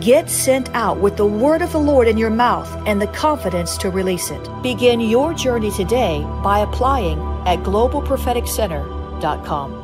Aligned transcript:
Get 0.00 0.30
sent 0.30 0.74
out 0.74 1.00
with 1.00 1.18
the 1.18 1.26
word 1.26 1.60
of 1.60 1.70
the 1.72 1.78
Lord 1.78 2.08
in 2.08 2.16
your 2.16 2.30
mouth 2.30 2.66
and 2.86 2.98
the 3.00 3.06
confidence 3.08 3.76
to 3.78 3.90
release 3.90 4.30
it. 4.30 4.48
Begin 4.62 5.00
your 5.00 5.34
journey 5.34 5.70
today 5.70 6.22
by 6.42 6.60
applying 6.60 7.18
at 7.46 7.58
globalpropheticcenter.com. 7.58 9.80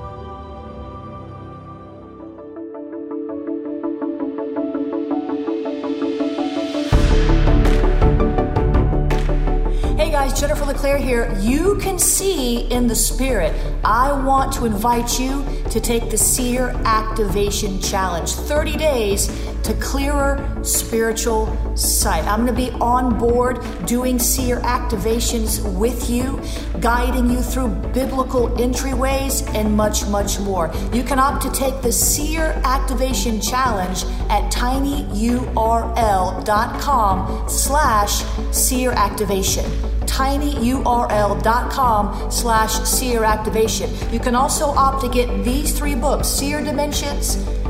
Hey 9.99 10.11
guys, 10.11 10.41
Jennifer 10.41 10.65
LeClaire 10.65 10.97
here. 10.97 11.37
You 11.39 11.77
can 11.83 11.99
see 11.99 12.61
in 12.71 12.87
the 12.87 12.97
spirit. 12.97 13.55
I 13.85 14.11
want 14.25 14.55
to 14.55 14.65
invite 14.65 15.21
you 15.21 15.45
to 15.71 15.81
take 15.81 16.09
the 16.09 16.17
Seer 16.17 16.71
Activation 16.87 17.79
Challenge 17.83 18.33
30 18.33 18.79
days 18.79 19.29
to 19.65 19.75
clearer 19.75 20.59
spiritual 20.63 21.77
sight. 21.77 22.25
I'm 22.25 22.47
going 22.47 22.55
to 22.55 22.71
be 22.71 22.73
on 22.81 23.19
board 23.19 23.59
doing 23.87 24.19
seer 24.19 24.61
activations 24.61 25.63
with 25.79 26.09
you, 26.11 26.41
guiding 26.81 27.31
you 27.31 27.41
through 27.41 27.69
biblical 27.93 28.49
entryways, 28.51 29.43
and 29.55 29.75
much, 29.77 30.07
much 30.07 30.39
more. 30.41 30.73
You 30.93 31.03
can 31.03 31.19
opt 31.19 31.43
to 31.43 31.51
take 31.53 31.83
the 31.83 31.93
Seer 31.93 32.61
Activation 32.65 33.41
Challenge 33.41 34.05
at 34.31 34.51
tinyurl.com 34.53 37.49
slash 37.49 38.23
seer 38.53 38.93
activation 38.93 39.65
tinyurl.com 40.09 42.31
slash 42.31 42.73
seer 42.89 43.25
activation. 43.25 43.91
You 44.11 44.19
can 44.19 44.35
also 44.35 44.67
opt 44.67 45.03
to 45.03 45.09
get 45.09 45.45
these 45.45 45.79
three 45.79 45.95
books, 45.95 46.29
Seer 46.29 46.65
Dimensions, 46.65 47.37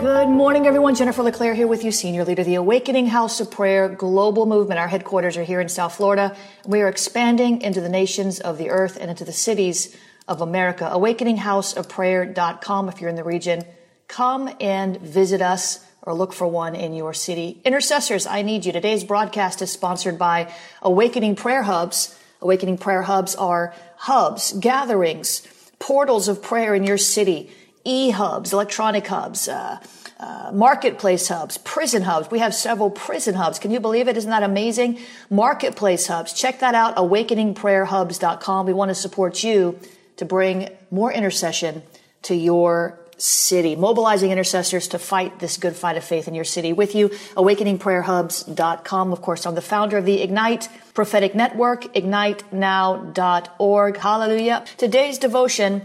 Good 0.00 0.28
morning, 0.28 0.68
everyone. 0.68 0.94
Jennifer 0.94 1.24
LeClaire 1.24 1.54
here 1.54 1.66
with 1.66 1.82
you, 1.82 1.90
Senior 1.90 2.24
Leader 2.24 2.42
of 2.42 2.46
the 2.46 2.54
Awakening 2.54 3.08
House 3.08 3.40
of 3.40 3.50
Prayer 3.50 3.88
Global 3.88 4.46
Movement. 4.46 4.78
Our 4.78 4.86
headquarters 4.86 5.36
are 5.36 5.42
here 5.42 5.60
in 5.60 5.68
South 5.68 5.96
Florida. 5.96 6.36
We 6.64 6.82
are 6.82 6.88
expanding 6.88 7.62
into 7.62 7.80
the 7.80 7.88
nations 7.88 8.38
of 8.38 8.58
the 8.58 8.70
earth 8.70 8.96
and 9.00 9.10
into 9.10 9.24
the 9.24 9.32
cities 9.32 9.96
of 10.28 10.40
America. 10.40 10.88
AwakeningHouseOfPrayer.com 10.94 12.88
if 12.88 13.00
you're 13.00 13.10
in 13.10 13.16
the 13.16 13.24
region. 13.24 13.64
Come 14.06 14.48
and 14.60 15.00
visit 15.00 15.42
us 15.42 15.84
or 16.02 16.14
look 16.14 16.32
for 16.32 16.46
one 16.46 16.76
in 16.76 16.94
your 16.94 17.12
city. 17.12 17.60
Intercessors, 17.64 18.24
I 18.24 18.42
need 18.42 18.66
you. 18.66 18.72
Today's 18.72 19.02
broadcast 19.02 19.62
is 19.62 19.72
sponsored 19.72 20.16
by 20.16 20.52
Awakening 20.80 21.34
Prayer 21.34 21.64
Hubs. 21.64 22.16
Awakening 22.40 22.78
Prayer 22.78 23.02
Hubs 23.02 23.34
are 23.34 23.74
hubs, 23.96 24.52
gatherings, 24.52 25.42
portals 25.80 26.28
of 26.28 26.40
prayer 26.40 26.76
in 26.76 26.84
your 26.84 26.98
city 26.98 27.50
e-hubs, 27.84 28.52
electronic 28.52 29.06
hubs, 29.06 29.48
uh, 29.48 29.78
uh, 30.20 30.50
marketplace 30.52 31.28
hubs, 31.28 31.58
prison 31.58 32.02
hubs. 32.02 32.30
We 32.30 32.40
have 32.40 32.54
several 32.54 32.90
prison 32.90 33.34
hubs. 33.34 33.58
Can 33.58 33.70
you 33.70 33.80
believe 33.80 34.08
it? 34.08 34.16
Isn't 34.16 34.30
that 34.30 34.42
amazing? 34.42 34.98
Marketplace 35.30 36.08
hubs. 36.08 36.32
Check 36.32 36.60
that 36.60 36.74
out, 36.74 36.96
awakeningprayerhubs.com. 36.96 38.66
We 38.66 38.72
want 38.72 38.88
to 38.88 38.94
support 38.94 39.44
you 39.44 39.78
to 40.16 40.24
bring 40.24 40.70
more 40.90 41.12
intercession 41.12 41.82
to 42.22 42.34
your 42.34 42.98
city, 43.18 43.76
mobilizing 43.76 44.30
intercessors 44.30 44.88
to 44.88 44.98
fight 44.98 45.38
this 45.40 45.56
good 45.56 45.76
fight 45.76 45.96
of 45.96 46.04
faith 46.04 46.28
in 46.28 46.34
your 46.34 46.44
city 46.44 46.72
with 46.72 46.94
you. 46.94 47.08
Awakeningprayerhubs.com. 47.36 49.12
Of 49.12 49.22
course, 49.22 49.46
I'm 49.46 49.54
the 49.54 49.60
founder 49.60 49.98
of 49.98 50.04
the 50.04 50.22
Ignite 50.22 50.68
Prophetic 50.94 51.34
Network, 51.34 51.82
ignitenow.org. 51.94 53.96
Hallelujah. 53.96 54.64
Today's 54.76 55.18
devotion 55.18 55.82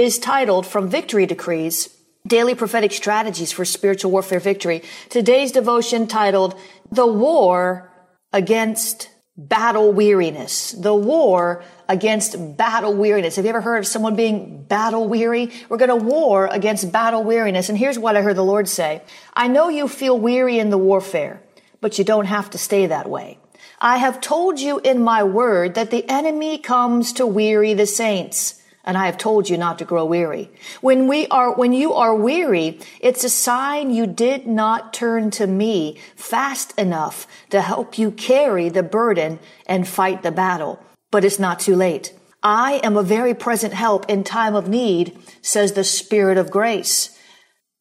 is 0.00 0.18
titled 0.18 0.66
From 0.66 0.88
Victory 0.88 1.26
Decrees 1.26 1.94
Daily 2.26 2.54
Prophetic 2.54 2.90
Strategies 2.90 3.52
for 3.52 3.66
Spiritual 3.66 4.10
Warfare 4.10 4.40
Victory. 4.40 4.82
Today's 5.10 5.52
devotion 5.52 6.06
titled 6.06 6.58
The 6.90 7.06
War 7.06 7.92
Against 8.32 9.10
Battle 9.36 9.92
Weariness. 9.92 10.72
The 10.72 10.94
War 10.94 11.62
Against 11.86 12.56
Battle 12.56 12.94
Weariness. 12.94 13.36
Have 13.36 13.44
you 13.44 13.50
ever 13.50 13.60
heard 13.60 13.78
of 13.78 13.86
someone 13.86 14.16
being 14.16 14.62
battle 14.64 15.06
weary? 15.06 15.50
We're 15.68 15.76
going 15.76 15.90
to 15.90 15.96
war 15.96 16.46
against 16.46 16.90
battle 16.90 17.22
weariness. 17.22 17.68
And 17.68 17.76
here's 17.76 17.98
what 17.98 18.16
I 18.16 18.22
heard 18.22 18.36
the 18.36 18.44
Lord 18.44 18.68
say. 18.68 19.02
I 19.34 19.48
know 19.48 19.68
you 19.68 19.86
feel 19.86 20.18
weary 20.18 20.58
in 20.58 20.70
the 20.70 20.78
warfare, 20.78 21.42
but 21.82 21.98
you 21.98 22.04
don't 22.04 22.26
have 22.26 22.48
to 22.50 22.58
stay 22.58 22.86
that 22.86 23.08
way. 23.08 23.38
I 23.80 23.98
have 23.98 24.22
told 24.22 24.60
you 24.60 24.78
in 24.78 25.02
my 25.02 25.24
word 25.24 25.74
that 25.74 25.90
the 25.90 26.08
enemy 26.08 26.56
comes 26.56 27.12
to 27.14 27.26
weary 27.26 27.74
the 27.74 27.86
saints 27.86 28.59
and 28.90 28.98
I 28.98 29.06
have 29.06 29.18
told 29.18 29.48
you 29.48 29.56
not 29.56 29.78
to 29.78 29.84
grow 29.84 30.04
weary. 30.04 30.50
When 30.80 31.06
we 31.06 31.28
are, 31.28 31.54
when 31.54 31.72
you 31.72 31.92
are 31.92 32.12
weary, 32.12 32.80
it's 32.98 33.22
a 33.22 33.30
sign 33.30 33.92
you 33.92 34.04
did 34.04 34.48
not 34.48 34.92
turn 34.92 35.30
to 35.38 35.46
me 35.46 35.96
fast 36.16 36.76
enough 36.76 37.28
to 37.50 37.60
help 37.60 37.98
you 37.98 38.10
carry 38.10 38.68
the 38.68 38.82
burden 38.82 39.38
and 39.64 39.86
fight 39.86 40.24
the 40.24 40.32
battle. 40.32 40.82
But 41.12 41.24
it's 41.24 41.38
not 41.38 41.60
too 41.60 41.76
late. 41.76 42.12
I 42.42 42.80
am 42.82 42.96
a 42.96 43.04
very 43.04 43.32
present 43.32 43.74
help 43.74 44.10
in 44.10 44.24
time 44.24 44.56
of 44.56 44.68
need, 44.68 45.16
says 45.40 45.74
the 45.74 45.84
Spirit 45.84 46.36
of 46.36 46.50
grace. 46.50 47.16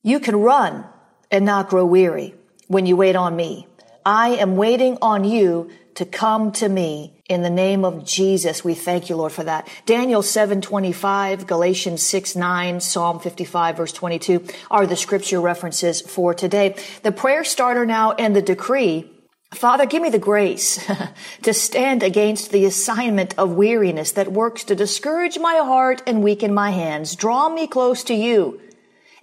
You 0.04 0.20
can 0.20 0.36
run 0.36 0.86
and 1.32 1.44
not 1.44 1.70
grow 1.70 1.88
weary 1.88 2.36
when 2.68 2.86
you 2.86 2.96
wait 2.96 3.16
on 3.16 3.36
me. 3.36 3.66
I 4.06 4.36
am 4.36 4.58
waiting 4.58 5.00
on 5.02 5.24
you 5.24 5.72
to 5.96 6.06
come 6.06 6.52
to 6.52 6.70
me 6.70 7.19
in 7.30 7.44
the 7.44 7.50
name 7.50 7.86
of 7.86 8.04
Jesus. 8.04 8.64
We 8.64 8.74
thank 8.74 9.08
you, 9.08 9.16
Lord, 9.16 9.32
for 9.32 9.44
that. 9.44 9.68
Daniel 9.86 10.22
7:25, 10.22 11.46
Galatians 11.48 12.02
6, 12.02 12.36
9, 12.36 12.82
Psalm 12.82 13.20
55 13.20 13.78
verse 13.78 13.94
22 13.94 14.44
are 14.70 14.88
the 14.88 14.98
scripture 14.98 15.40
references 15.40 16.02
for 16.02 16.34
today. 16.34 16.76
The 17.04 17.12
prayer 17.12 17.44
starter 17.44 17.86
now 17.86 18.12
and 18.14 18.36
the 18.36 18.42
decree 18.42 19.10
Father, 19.54 19.88
give 19.88 20.04
me 20.04 20.10
the 20.10 20.20
grace 20.20 20.80
to 21.42 21.54
stand 21.54 22.04
against 22.04 22.52
the 22.52 22.66
assignment 22.66 23.38
of 23.38 23.56
weariness 23.56 24.12
that 24.12 24.32
works 24.32 24.64
to 24.66 24.76
discourage 24.76 25.40
my 25.40 25.56
heart 25.56 26.04
and 26.06 26.24
weaken 26.24 26.54
my 26.54 26.70
hands. 26.70 27.16
Draw 27.16 27.50
me 27.50 27.66
close 27.66 28.04
to 28.06 28.14
you 28.14 28.62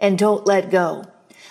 and 0.01 0.19
don't 0.19 0.45
let 0.45 0.71
go. 0.71 1.05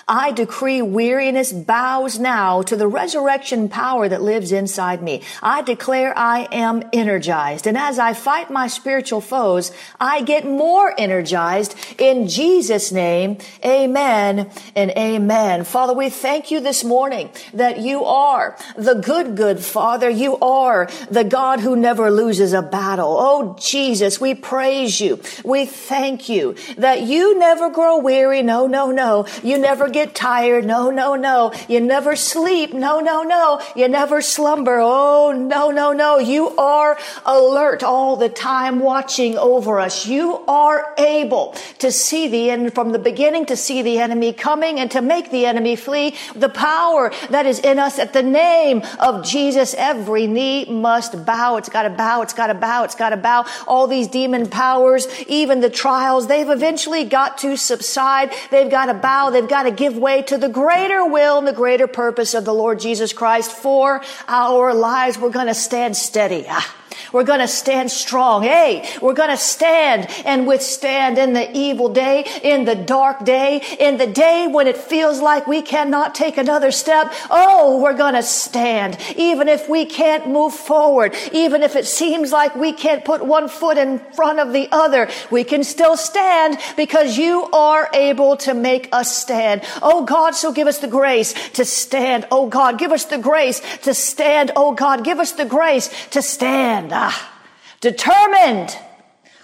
I 0.07 0.31
decree 0.31 0.84
weariness 0.84 1.52
bows 1.52 2.19
now 2.19 2.62
to 2.63 2.75
the 2.75 2.88
resurrection 2.88 3.69
power 3.69 4.07
that 4.07 4.22
lives 4.22 4.52
inside 4.52 5.02
me. 5.02 5.24
I 5.42 5.63
declare 5.63 6.16
I 6.16 6.48
am 6.52 6.84
energized. 6.94 7.66
And 7.66 7.75
as 7.75 7.98
I 7.98 8.13
fight 8.13 8.52
my 8.52 8.68
spiritual 8.68 9.22
foes, 9.22 9.72
I 10.00 10.22
get 10.22 10.46
more 10.46 10.94
energized 10.96 11.75
in 11.98 12.28
Jesus' 12.28 12.92
name. 12.92 13.40
Amen 13.63 14.52
and 14.75 14.92
amen. 14.92 15.63
Father, 15.63 15.94
we 15.94 16.10
thank 16.10 16.51
you 16.51 16.60
this 16.60 16.84
morning 16.84 17.31
that 17.56 17.80
you 17.80 18.04
are 18.04 18.56
the 18.75 18.96
good, 18.96 19.36
good 19.36 19.60
Father. 19.60 20.08
You 20.08 20.38
are 20.38 20.88
the 21.10 21.24
God 21.24 21.62
who 21.62 21.75
never 21.75 22.12
loses 22.12 22.54
a 22.54 22.62
battle. 22.62 23.18
Oh, 23.19 23.56
Jesus, 23.60 24.22
we 24.22 24.36
praise 24.36 25.01
you. 25.01 25.19
We 25.44 25.66
thank 25.66 26.30
you 26.30 26.56
that 26.78 27.01
you 27.01 27.40
never 27.40 27.72
grow 27.72 27.98
weary. 27.98 28.44
No, 28.44 28.68
no, 28.68 28.92
no. 28.92 29.25
You 29.42 29.58
never 29.58 29.90
get 29.95 30.13
tired. 30.13 30.65
No, 30.65 30.92
no, 30.92 31.15
no. 31.15 31.53
You 31.69 31.80
never 31.80 32.18
sleep. 32.18 32.74
No, 32.74 33.00
no, 33.00 33.24
no. 33.24 33.62
You 33.77 33.88
never 33.88 34.21
slumber. 34.21 34.80
Oh, 34.81 35.31
no, 35.31 35.71
no, 35.71 35.94
no. 35.94 36.19
You 36.19 36.50
are 36.57 37.00
alert 37.25 37.81
all 37.81 38.18
the 38.18 38.27
time 38.27 38.80
watching 38.80 39.38
over 39.38 39.80
us. 39.80 40.06
You 40.06 40.44
are 40.50 40.94
able 40.97 41.56
to 41.80 41.94
see 41.94 42.27
the 42.27 42.50
end 42.51 42.74
from 42.74 42.92
the 42.92 43.00
beginning 43.00 43.45
to 43.45 43.56
see 43.56 43.81
the 43.81 44.00
enemy 44.00 44.33
coming 44.33 44.81
and 44.81 44.92
to 44.92 45.01
make 45.01 45.31
the 45.31 45.45
enemy 45.45 45.77
flee. 45.77 46.15
The 46.36 46.50
power 46.50 47.13
that 47.30 47.45
is 47.45 47.59
in 47.59 47.80
us 47.80 47.98
at 47.98 48.12
the 48.12 48.24
name 48.24 48.83
of 49.00 49.25
Jesus, 49.25 49.74
every 49.77 50.27
knee 50.27 50.65
must 50.65 51.25
bow. 51.25 51.56
It's 51.56 51.69
got 51.69 51.83
to 51.83 51.89
bow. 51.89 52.21
It's 52.21 52.33
got 52.33 52.48
to 52.48 52.53
bow. 52.53 52.83
It's 52.83 52.95
got 52.95 53.12
to 53.12 53.18
bow. 53.18 53.45
All 53.65 53.88
these 53.88 54.09
demon 54.09 54.50
powers, 54.50 55.07
even 55.27 55.62
the 55.62 55.69
trials, 55.69 56.27
they've 56.27 56.50
eventually 56.50 57.06
got 57.06 57.38
to 57.39 57.56
subside. 57.56 58.33
They've 58.51 58.69
got 58.69 58.88
to 58.88 58.94
bow. 58.94 59.30
They've 59.30 59.48
got 59.48 59.63
to 59.63 59.71
give 59.71 59.85
give 59.86 59.98
way 59.98 60.24
to 60.24 60.38
the 60.38 60.50
greater 60.50 61.06
will 61.06 61.38
and 61.38 61.48
the 61.48 61.54
greater 61.54 61.86
purpose 61.86 62.34
of 62.34 62.44
the 62.44 62.54
Lord 62.54 62.80
Jesus 62.80 63.14
Christ 63.14 63.52
for 63.52 64.02
our 64.28 64.74
lives. 64.74 65.20
We're 65.20 65.30
going 65.30 65.46
to 65.46 65.54
stand 65.54 65.96
steady. 65.96 66.46
Ah. 66.50 66.85
We're 67.12 67.24
going 67.24 67.39
to 67.39 67.47
stand 67.47 67.92
strong. 67.92 68.44
Hey, 68.44 68.89
we're 69.01 69.13
going 69.13 69.30
to 69.30 69.38
stand 69.38 70.07
and 70.25 70.47
withstand 70.47 71.18
in 71.18 71.33
the 71.33 71.50
evil 71.57 71.89
day, 71.89 72.25
in 72.44 72.65
the 72.65 72.75
dark 72.75 73.24
day, 73.24 73.62
in 73.80 73.97
the 73.97 74.07
day 74.07 74.47
when 74.47 74.68
it 74.68 74.77
feels 74.77 75.19
like 75.19 75.47
we 75.47 75.62
cannot 75.62 76.15
take 76.15 76.38
another 76.38 76.71
step. 76.71 77.13
Oh, 77.30 77.81
we're 77.81 77.97
going 77.97 78.13
to 78.13 78.24
stand. 78.24 78.97
Even 79.15 79.47
if 79.47 79.69
we 79.69 79.86
can't 79.86 80.27
move 80.27 80.53
forward, 80.53 81.15
even 81.31 81.63
if 81.63 81.75
it 81.75 81.86
seems 81.86 82.31
like 82.31 82.56
we 82.56 82.74
can't 82.74 83.06
put 83.06 83.25
one 83.25 83.48
foot 83.48 83.77
in 83.77 84.00
front 84.13 84.39
of 84.39 84.53
the 84.53 84.68
other, 84.71 85.09
we 85.31 85.44
can 85.44 85.63
still 85.63 85.98
stand 85.98 86.57
because 86.75 87.18
you 87.18 87.45
are 87.53 87.89
able 87.94 88.38
to 88.38 88.53
make 88.53 88.89
us 88.91 89.15
stand. 89.15 89.62
Oh 89.81 90.06
God, 90.06 90.36
so 90.36 90.51
give 90.51 90.68
us 90.68 90.80
the 90.80 90.88
grace 90.88 91.33
to 91.51 91.65
stand. 91.65 92.27
Oh 92.31 92.48
God, 92.48 92.77
give 92.77 92.91
us 92.91 93.06
the 93.06 93.18
grace 93.18 93.62
to 93.83 93.94
stand. 93.94 94.51
Oh 94.56 94.74
God, 94.74 95.03
give 95.03 95.19
us 95.19 95.33
the 95.33 95.45
grace 95.45 95.89
to 96.12 96.21
stand. 96.21 96.85
Ah, 96.94 97.44
determined, 97.82 98.78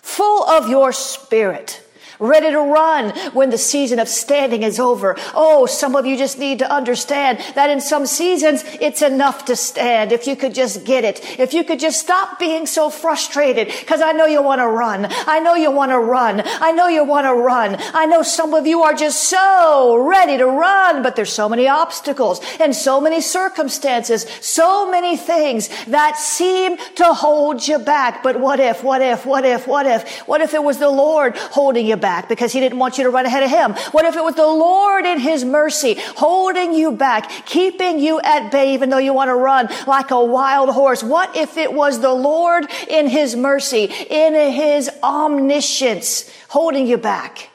full 0.01 0.43
of 0.43 0.69
your 0.69 0.91
spirit 0.91 1.81
ready 2.21 2.51
to 2.51 2.59
run 2.59 3.09
when 3.33 3.49
the 3.49 3.57
season 3.57 3.99
of 3.99 4.07
standing 4.07 4.63
is 4.63 4.79
over. 4.79 5.15
Oh, 5.33 5.65
some 5.65 5.95
of 5.95 6.05
you 6.05 6.15
just 6.15 6.37
need 6.37 6.59
to 6.59 6.71
understand 6.71 7.39
that 7.55 7.69
in 7.69 7.81
some 7.81 8.05
seasons, 8.05 8.63
it's 8.79 9.01
enough 9.01 9.45
to 9.45 9.55
stand. 9.55 10.11
If 10.11 10.27
you 10.27 10.35
could 10.35 10.53
just 10.53 10.85
get 10.85 11.03
it. 11.03 11.39
If 11.39 11.53
you 11.53 11.63
could 11.63 11.79
just 11.79 11.99
stop 11.99 12.39
being 12.39 12.67
so 12.67 12.89
frustrated, 12.89 13.67
because 13.67 14.01
I 14.01 14.11
know 14.11 14.27
you 14.27 14.41
want 14.43 14.61
to 14.61 14.67
run. 14.67 15.07
I 15.09 15.39
know 15.39 15.55
you 15.55 15.71
want 15.71 15.91
to 15.91 15.99
run. 15.99 16.43
I 16.45 16.71
know 16.71 16.87
you 16.87 17.03
want 17.03 17.25
to 17.25 17.33
run. 17.33 17.77
I 17.93 18.05
know 18.05 18.21
some 18.21 18.53
of 18.53 18.67
you 18.67 18.81
are 18.83 18.93
just 18.93 19.23
so 19.23 19.97
ready 19.97 20.37
to 20.37 20.45
run, 20.45 21.01
but 21.01 21.15
there's 21.15 21.33
so 21.33 21.49
many 21.49 21.67
obstacles 21.67 22.39
and 22.59 22.75
so 22.75 23.01
many 23.01 23.19
circumstances, 23.19 24.27
so 24.41 24.89
many 24.89 25.17
things 25.17 25.69
that 25.85 26.17
seem 26.17 26.77
to 26.95 27.05
hold 27.05 27.67
you 27.67 27.79
back. 27.79 28.21
But 28.21 28.39
what 28.39 28.59
if, 28.59 28.83
what 28.83 29.01
if, 29.01 29.25
what 29.25 29.43
if, 29.43 29.67
what 29.67 29.87
if, 29.87 30.19
what 30.27 30.41
if 30.41 30.53
it 30.53 30.63
was 30.63 30.77
the 30.77 30.89
Lord 30.89 31.35
holding 31.35 31.87
you 31.87 31.95
back? 31.95 32.10
Back 32.11 32.27
because 32.27 32.51
he 32.51 32.59
didn't 32.59 32.77
want 32.77 32.97
you 32.97 33.05
to 33.05 33.09
run 33.09 33.25
ahead 33.25 33.43
of 33.43 33.49
him? 33.49 33.73
What 33.93 34.05
if 34.05 34.15
it 34.17 34.23
was 34.23 34.35
the 34.35 34.45
Lord 34.45 35.05
in 35.05 35.17
his 35.19 35.45
mercy 35.45 35.95
holding 36.17 36.73
you 36.73 36.91
back, 36.91 37.45
keeping 37.45 37.99
you 37.99 38.19
at 38.19 38.51
bay 38.51 38.73
even 38.73 38.89
though 38.89 38.97
you 39.07 39.13
want 39.13 39.29
to 39.29 39.35
run 39.35 39.69
like 39.87 40.11
a 40.11 40.23
wild 40.23 40.69
horse? 40.69 41.01
What 41.03 41.37
if 41.37 41.55
it 41.55 41.71
was 41.73 42.01
the 42.01 42.13
Lord 42.13 42.65
in 42.89 43.07
his 43.07 43.35
mercy, 43.35 43.85
in 44.09 44.33
his 44.51 44.89
omniscience 45.01 46.29
holding 46.49 46.85
you 46.85 46.97
back? 46.97 47.49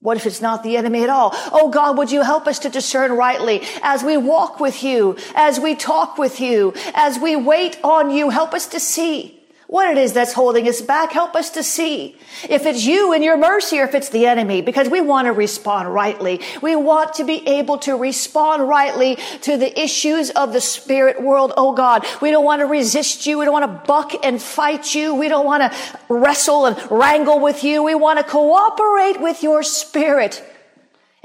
What 0.00 0.18
if 0.18 0.26
it's 0.26 0.42
not 0.42 0.62
the 0.62 0.76
enemy 0.76 1.02
at 1.02 1.08
all? 1.08 1.30
Oh 1.50 1.70
God, 1.70 1.96
would 1.96 2.12
you 2.12 2.20
help 2.20 2.46
us 2.46 2.58
to 2.60 2.68
discern 2.68 3.12
rightly 3.12 3.62
as 3.82 4.04
we 4.04 4.18
walk 4.18 4.60
with 4.60 4.84
you, 4.84 5.16
as 5.34 5.58
we 5.58 5.74
talk 5.74 6.18
with 6.18 6.42
you, 6.42 6.74
as 6.92 7.18
we 7.18 7.36
wait 7.36 7.78
on 7.82 8.10
you, 8.10 8.28
help 8.28 8.52
us 8.52 8.66
to 8.66 8.80
see 8.80 9.33
what 9.74 9.90
it 9.90 9.98
is 9.98 10.12
that's 10.12 10.32
holding 10.32 10.68
us 10.68 10.80
back. 10.80 11.10
Help 11.10 11.34
us 11.34 11.50
to 11.50 11.60
see 11.64 12.16
if 12.48 12.64
it's 12.64 12.86
you 12.86 13.12
and 13.12 13.24
your 13.24 13.36
mercy 13.36 13.80
or 13.80 13.82
if 13.82 13.92
it's 13.92 14.08
the 14.10 14.24
enemy 14.24 14.62
because 14.62 14.88
we 14.88 15.00
want 15.00 15.26
to 15.26 15.32
respond 15.32 15.92
rightly. 15.92 16.40
We 16.62 16.76
want 16.76 17.14
to 17.14 17.24
be 17.24 17.44
able 17.48 17.78
to 17.78 17.96
respond 17.96 18.68
rightly 18.68 19.16
to 19.40 19.56
the 19.56 19.76
issues 19.76 20.30
of 20.30 20.52
the 20.52 20.60
spirit 20.60 21.20
world. 21.20 21.52
Oh 21.56 21.74
God, 21.74 22.06
we 22.22 22.30
don't 22.30 22.44
want 22.44 22.60
to 22.60 22.66
resist 22.66 23.26
you. 23.26 23.36
We 23.36 23.46
don't 23.46 23.52
want 23.52 23.64
to 23.64 23.86
buck 23.88 24.12
and 24.24 24.40
fight 24.40 24.94
you. 24.94 25.12
We 25.16 25.26
don't 25.26 25.44
want 25.44 25.64
to 25.64 25.76
wrestle 26.08 26.66
and 26.66 26.78
wrangle 26.88 27.40
with 27.40 27.64
you. 27.64 27.82
We 27.82 27.96
want 27.96 28.20
to 28.20 28.24
cooperate 28.24 29.20
with 29.20 29.42
your 29.42 29.64
spirit. 29.64 30.40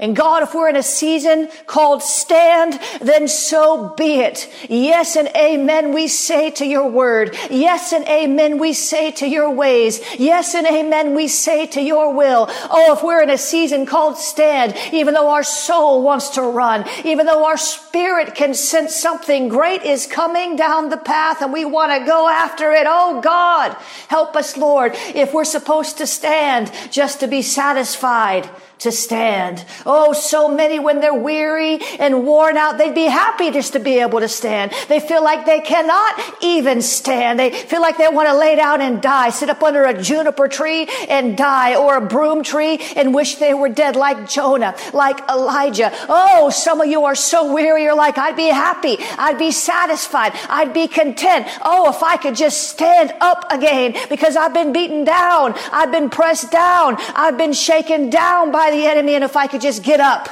And 0.00 0.16
God, 0.16 0.42
if 0.42 0.54
we're 0.54 0.70
in 0.70 0.76
a 0.76 0.82
season 0.82 1.50
called 1.66 2.02
stand, 2.02 2.80
then 3.02 3.28
so 3.28 3.94
be 3.96 4.20
it. 4.20 4.50
Yes 4.70 5.14
and 5.14 5.28
amen 5.36 5.92
we 5.92 6.08
say 6.08 6.50
to 6.52 6.64
your 6.64 6.90
word. 6.90 7.36
Yes 7.50 7.92
and 7.92 8.06
amen 8.08 8.58
we 8.58 8.72
say 8.72 9.10
to 9.12 9.28
your 9.28 9.50
ways. 9.50 10.00
Yes 10.18 10.54
and 10.54 10.66
amen 10.66 11.14
we 11.14 11.28
say 11.28 11.66
to 11.66 11.82
your 11.82 12.14
will. 12.14 12.46
Oh, 12.70 12.94
if 12.94 13.02
we're 13.02 13.22
in 13.22 13.28
a 13.28 13.36
season 13.36 13.84
called 13.84 14.16
stand, 14.16 14.74
even 14.90 15.12
though 15.12 15.28
our 15.28 15.42
soul 15.42 16.02
wants 16.02 16.30
to 16.30 16.42
run, 16.42 16.86
even 17.04 17.26
though 17.26 17.44
our 17.44 17.58
spirit 17.58 18.34
can 18.34 18.54
sense 18.54 18.96
something 18.96 19.48
great 19.48 19.82
is 19.82 20.06
coming 20.06 20.56
down 20.56 20.88
the 20.88 20.96
path 20.96 21.42
and 21.42 21.52
we 21.52 21.66
want 21.66 21.92
to 21.92 22.06
go 22.06 22.26
after 22.26 22.72
it. 22.72 22.86
Oh 22.88 23.20
God, 23.20 23.76
help 24.08 24.34
us, 24.34 24.56
Lord, 24.56 24.92
if 25.14 25.34
we're 25.34 25.44
supposed 25.44 25.98
to 25.98 26.06
stand 26.06 26.72
just 26.90 27.20
to 27.20 27.28
be 27.28 27.42
satisfied 27.42 28.48
to 28.80 28.92
stand. 28.92 29.64
Oh, 29.86 30.12
so 30.12 30.48
many 30.48 30.78
when 30.78 31.00
they're 31.00 31.14
weary 31.14 31.78
and 31.98 32.24
worn 32.24 32.56
out, 32.56 32.78
they'd 32.78 32.94
be 32.94 33.04
happy 33.04 33.50
just 33.50 33.72
to 33.74 33.78
be 33.78 33.98
able 34.00 34.20
to 34.20 34.28
stand. 34.28 34.72
They 34.88 35.00
feel 35.00 35.22
like 35.22 35.46
they 35.46 35.60
cannot 35.60 36.20
even 36.42 36.82
stand. 36.82 37.38
They 37.38 37.50
feel 37.50 37.80
like 37.80 37.98
they 37.98 38.08
want 38.08 38.28
to 38.28 38.36
lay 38.36 38.56
down 38.56 38.80
and 38.80 39.00
die, 39.00 39.30
sit 39.30 39.50
up 39.50 39.62
under 39.62 39.84
a 39.84 40.00
juniper 40.00 40.48
tree 40.48 40.88
and 41.08 41.36
die 41.36 41.76
or 41.76 41.96
a 41.96 42.00
broom 42.00 42.42
tree 42.42 42.78
and 42.96 43.14
wish 43.14 43.36
they 43.36 43.54
were 43.54 43.68
dead 43.68 43.96
like 43.96 44.28
Jonah, 44.28 44.74
like 44.92 45.20
Elijah. 45.28 45.92
Oh, 46.08 46.50
some 46.50 46.80
of 46.80 46.88
you 46.88 47.04
are 47.04 47.14
so 47.14 47.52
weary. 47.52 47.84
You're 47.84 47.96
like, 47.96 48.18
I'd 48.18 48.36
be 48.36 48.48
happy. 48.48 48.96
I'd 49.18 49.38
be 49.38 49.50
satisfied. 49.50 50.32
I'd 50.48 50.72
be 50.72 50.88
content. 50.88 51.46
Oh, 51.62 51.90
if 51.90 52.02
I 52.02 52.16
could 52.16 52.34
just 52.34 52.68
stand 52.68 53.12
up 53.20 53.46
again 53.50 53.94
because 54.08 54.36
I've 54.36 54.54
been 54.54 54.72
beaten 54.72 55.04
down. 55.04 55.54
I've 55.72 55.92
been 55.92 56.10
pressed 56.10 56.50
down. 56.50 56.96
I've 57.14 57.36
been 57.36 57.52
shaken 57.52 58.10
down 58.10 58.50
by 58.50 58.69
the 58.70 58.86
enemy 58.86 59.14
and 59.14 59.24
if 59.24 59.36
I 59.36 59.46
could 59.46 59.60
just 59.60 59.82
get 59.82 60.00
up. 60.00 60.28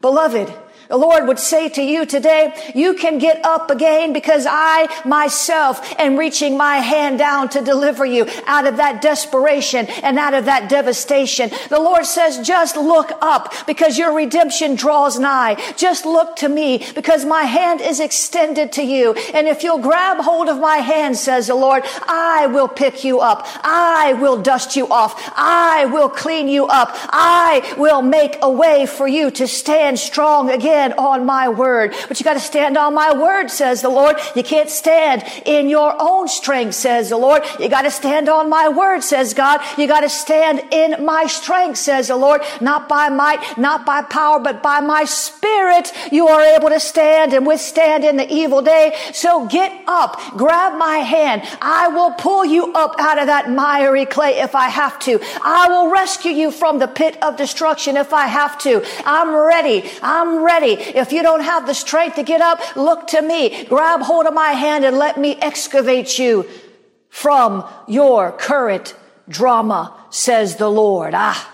Beloved, 0.00 0.52
the 0.88 0.96
Lord 0.98 1.26
would 1.26 1.38
say 1.38 1.68
to 1.70 1.82
you 1.82 2.04
today, 2.04 2.52
you 2.74 2.94
can 2.94 3.18
get 3.18 3.42
up 3.44 3.70
again 3.70 4.12
because 4.12 4.46
I 4.48 4.88
myself 5.06 5.80
am 5.98 6.16
reaching 6.16 6.58
my 6.58 6.76
hand 6.76 7.18
down 7.18 7.48
to 7.50 7.62
deliver 7.62 8.04
you 8.04 8.26
out 8.46 8.66
of 8.66 8.76
that 8.76 9.00
desperation 9.00 9.86
and 9.86 10.18
out 10.18 10.34
of 10.34 10.44
that 10.44 10.68
devastation. 10.68 11.50
The 11.70 11.80
Lord 11.80 12.04
says, 12.04 12.46
just 12.46 12.76
look 12.76 13.12
up 13.22 13.54
because 13.66 13.96
your 13.96 14.14
redemption 14.14 14.74
draws 14.74 15.18
nigh. 15.18 15.56
Just 15.76 16.04
look 16.04 16.36
to 16.36 16.48
me 16.48 16.84
because 16.94 17.24
my 17.24 17.44
hand 17.44 17.80
is 17.80 17.98
extended 17.98 18.72
to 18.72 18.82
you. 18.82 19.14
And 19.32 19.48
if 19.48 19.62
you'll 19.62 19.78
grab 19.78 20.18
hold 20.18 20.48
of 20.48 20.60
my 20.60 20.78
hand, 20.78 21.16
says 21.16 21.46
the 21.46 21.54
Lord, 21.54 21.82
I 22.06 22.46
will 22.48 22.68
pick 22.68 23.04
you 23.04 23.20
up. 23.20 23.46
I 23.62 24.12
will 24.20 24.42
dust 24.42 24.76
you 24.76 24.88
off. 24.88 25.14
I 25.34 25.86
will 25.86 26.10
clean 26.10 26.48
you 26.48 26.66
up. 26.66 26.90
I 26.92 27.74
will 27.78 28.02
make 28.02 28.36
a 28.42 28.50
way 28.50 28.84
for 28.84 29.08
you 29.08 29.30
to 29.30 29.48
stand 29.48 29.98
strong 29.98 30.50
again 30.50 30.73
stand 30.74 30.94
on 30.94 31.24
my 31.24 31.48
word. 31.48 31.94
But 32.08 32.18
you 32.18 32.24
got 32.24 32.34
to 32.34 32.40
stand 32.40 32.76
on 32.76 32.94
my 32.94 33.16
word, 33.16 33.48
says 33.48 33.80
the 33.80 33.88
Lord. 33.88 34.16
You 34.34 34.42
can't 34.42 34.68
stand 34.68 35.22
in 35.46 35.68
your 35.68 35.94
own 36.00 36.26
strength, 36.26 36.74
says 36.74 37.10
the 37.10 37.16
Lord. 37.16 37.44
You 37.60 37.68
got 37.68 37.82
to 37.82 37.92
stand 37.92 38.28
on 38.28 38.50
my 38.50 38.68
word, 38.68 39.02
says 39.02 39.34
God. 39.34 39.60
You 39.78 39.86
got 39.86 40.00
to 40.00 40.08
stand 40.08 40.62
in 40.72 41.04
my 41.04 41.26
strength, 41.26 41.78
says 41.78 42.08
the 42.08 42.16
Lord. 42.16 42.42
Not 42.60 42.88
by 42.88 43.08
might, 43.08 43.56
not 43.56 43.86
by 43.86 44.02
power, 44.02 44.40
but 44.40 44.64
by 44.64 44.80
my 44.80 45.04
spirit, 45.04 45.92
you 46.10 46.26
are 46.26 46.42
able 46.42 46.70
to 46.70 46.80
stand 46.80 47.34
and 47.34 47.46
withstand 47.46 48.02
in 48.04 48.16
the 48.16 48.30
evil 48.32 48.60
day. 48.60 48.96
So 49.12 49.46
get 49.46 49.70
up, 49.86 50.18
grab 50.36 50.76
my 50.76 50.98
hand. 50.98 51.42
I 51.62 51.86
will 51.86 52.10
pull 52.14 52.44
you 52.44 52.72
up 52.72 52.96
out 52.98 53.18
of 53.20 53.28
that 53.28 53.48
miry 53.48 54.06
clay 54.06 54.40
if 54.40 54.56
I 54.56 54.68
have 54.70 54.98
to. 55.06 55.20
I 55.40 55.68
will 55.68 55.92
rescue 55.92 56.32
you 56.32 56.50
from 56.50 56.80
the 56.80 56.88
pit 56.88 57.16
of 57.22 57.36
destruction 57.36 57.96
if 57.96 58.12
I 58.12 58.26
have 58.26 58.58
to. 58.66 58.82
I'm 59.06 59.30
ready. 59.36 59.88
I'm 60.02 60.44
ready. 60.44 60.63
If 60.72 61.12
you 61.12 61.22
don't 61.22 61.42
have 61.42 61.66
the 61.66 61.74
strength 61.74 62.16
to 62.16 62.22
get 62.22 62.40
up, 62.40 62.60
look 62.76 63.06
to 63.08 63.22
me. 63.22 63.64
Grab 63.64 64.00
hold 64.00 64.26
of 64.26 64.34
my 64.34 64.50
hand 64.50 64.84
and 64.84 64.98
let 64.98 65.18
me 65.18 65.36
excavate 65.36 66.18
you 66.18 66.48
from 67.08 67.64
your 67.86 68.32
current 68.32 68.96
drama, 69.28 69.94
says 70.10 70.56
the 70.56 70.68
Lord. 70.70 71.14
Ah. 71.14 71.53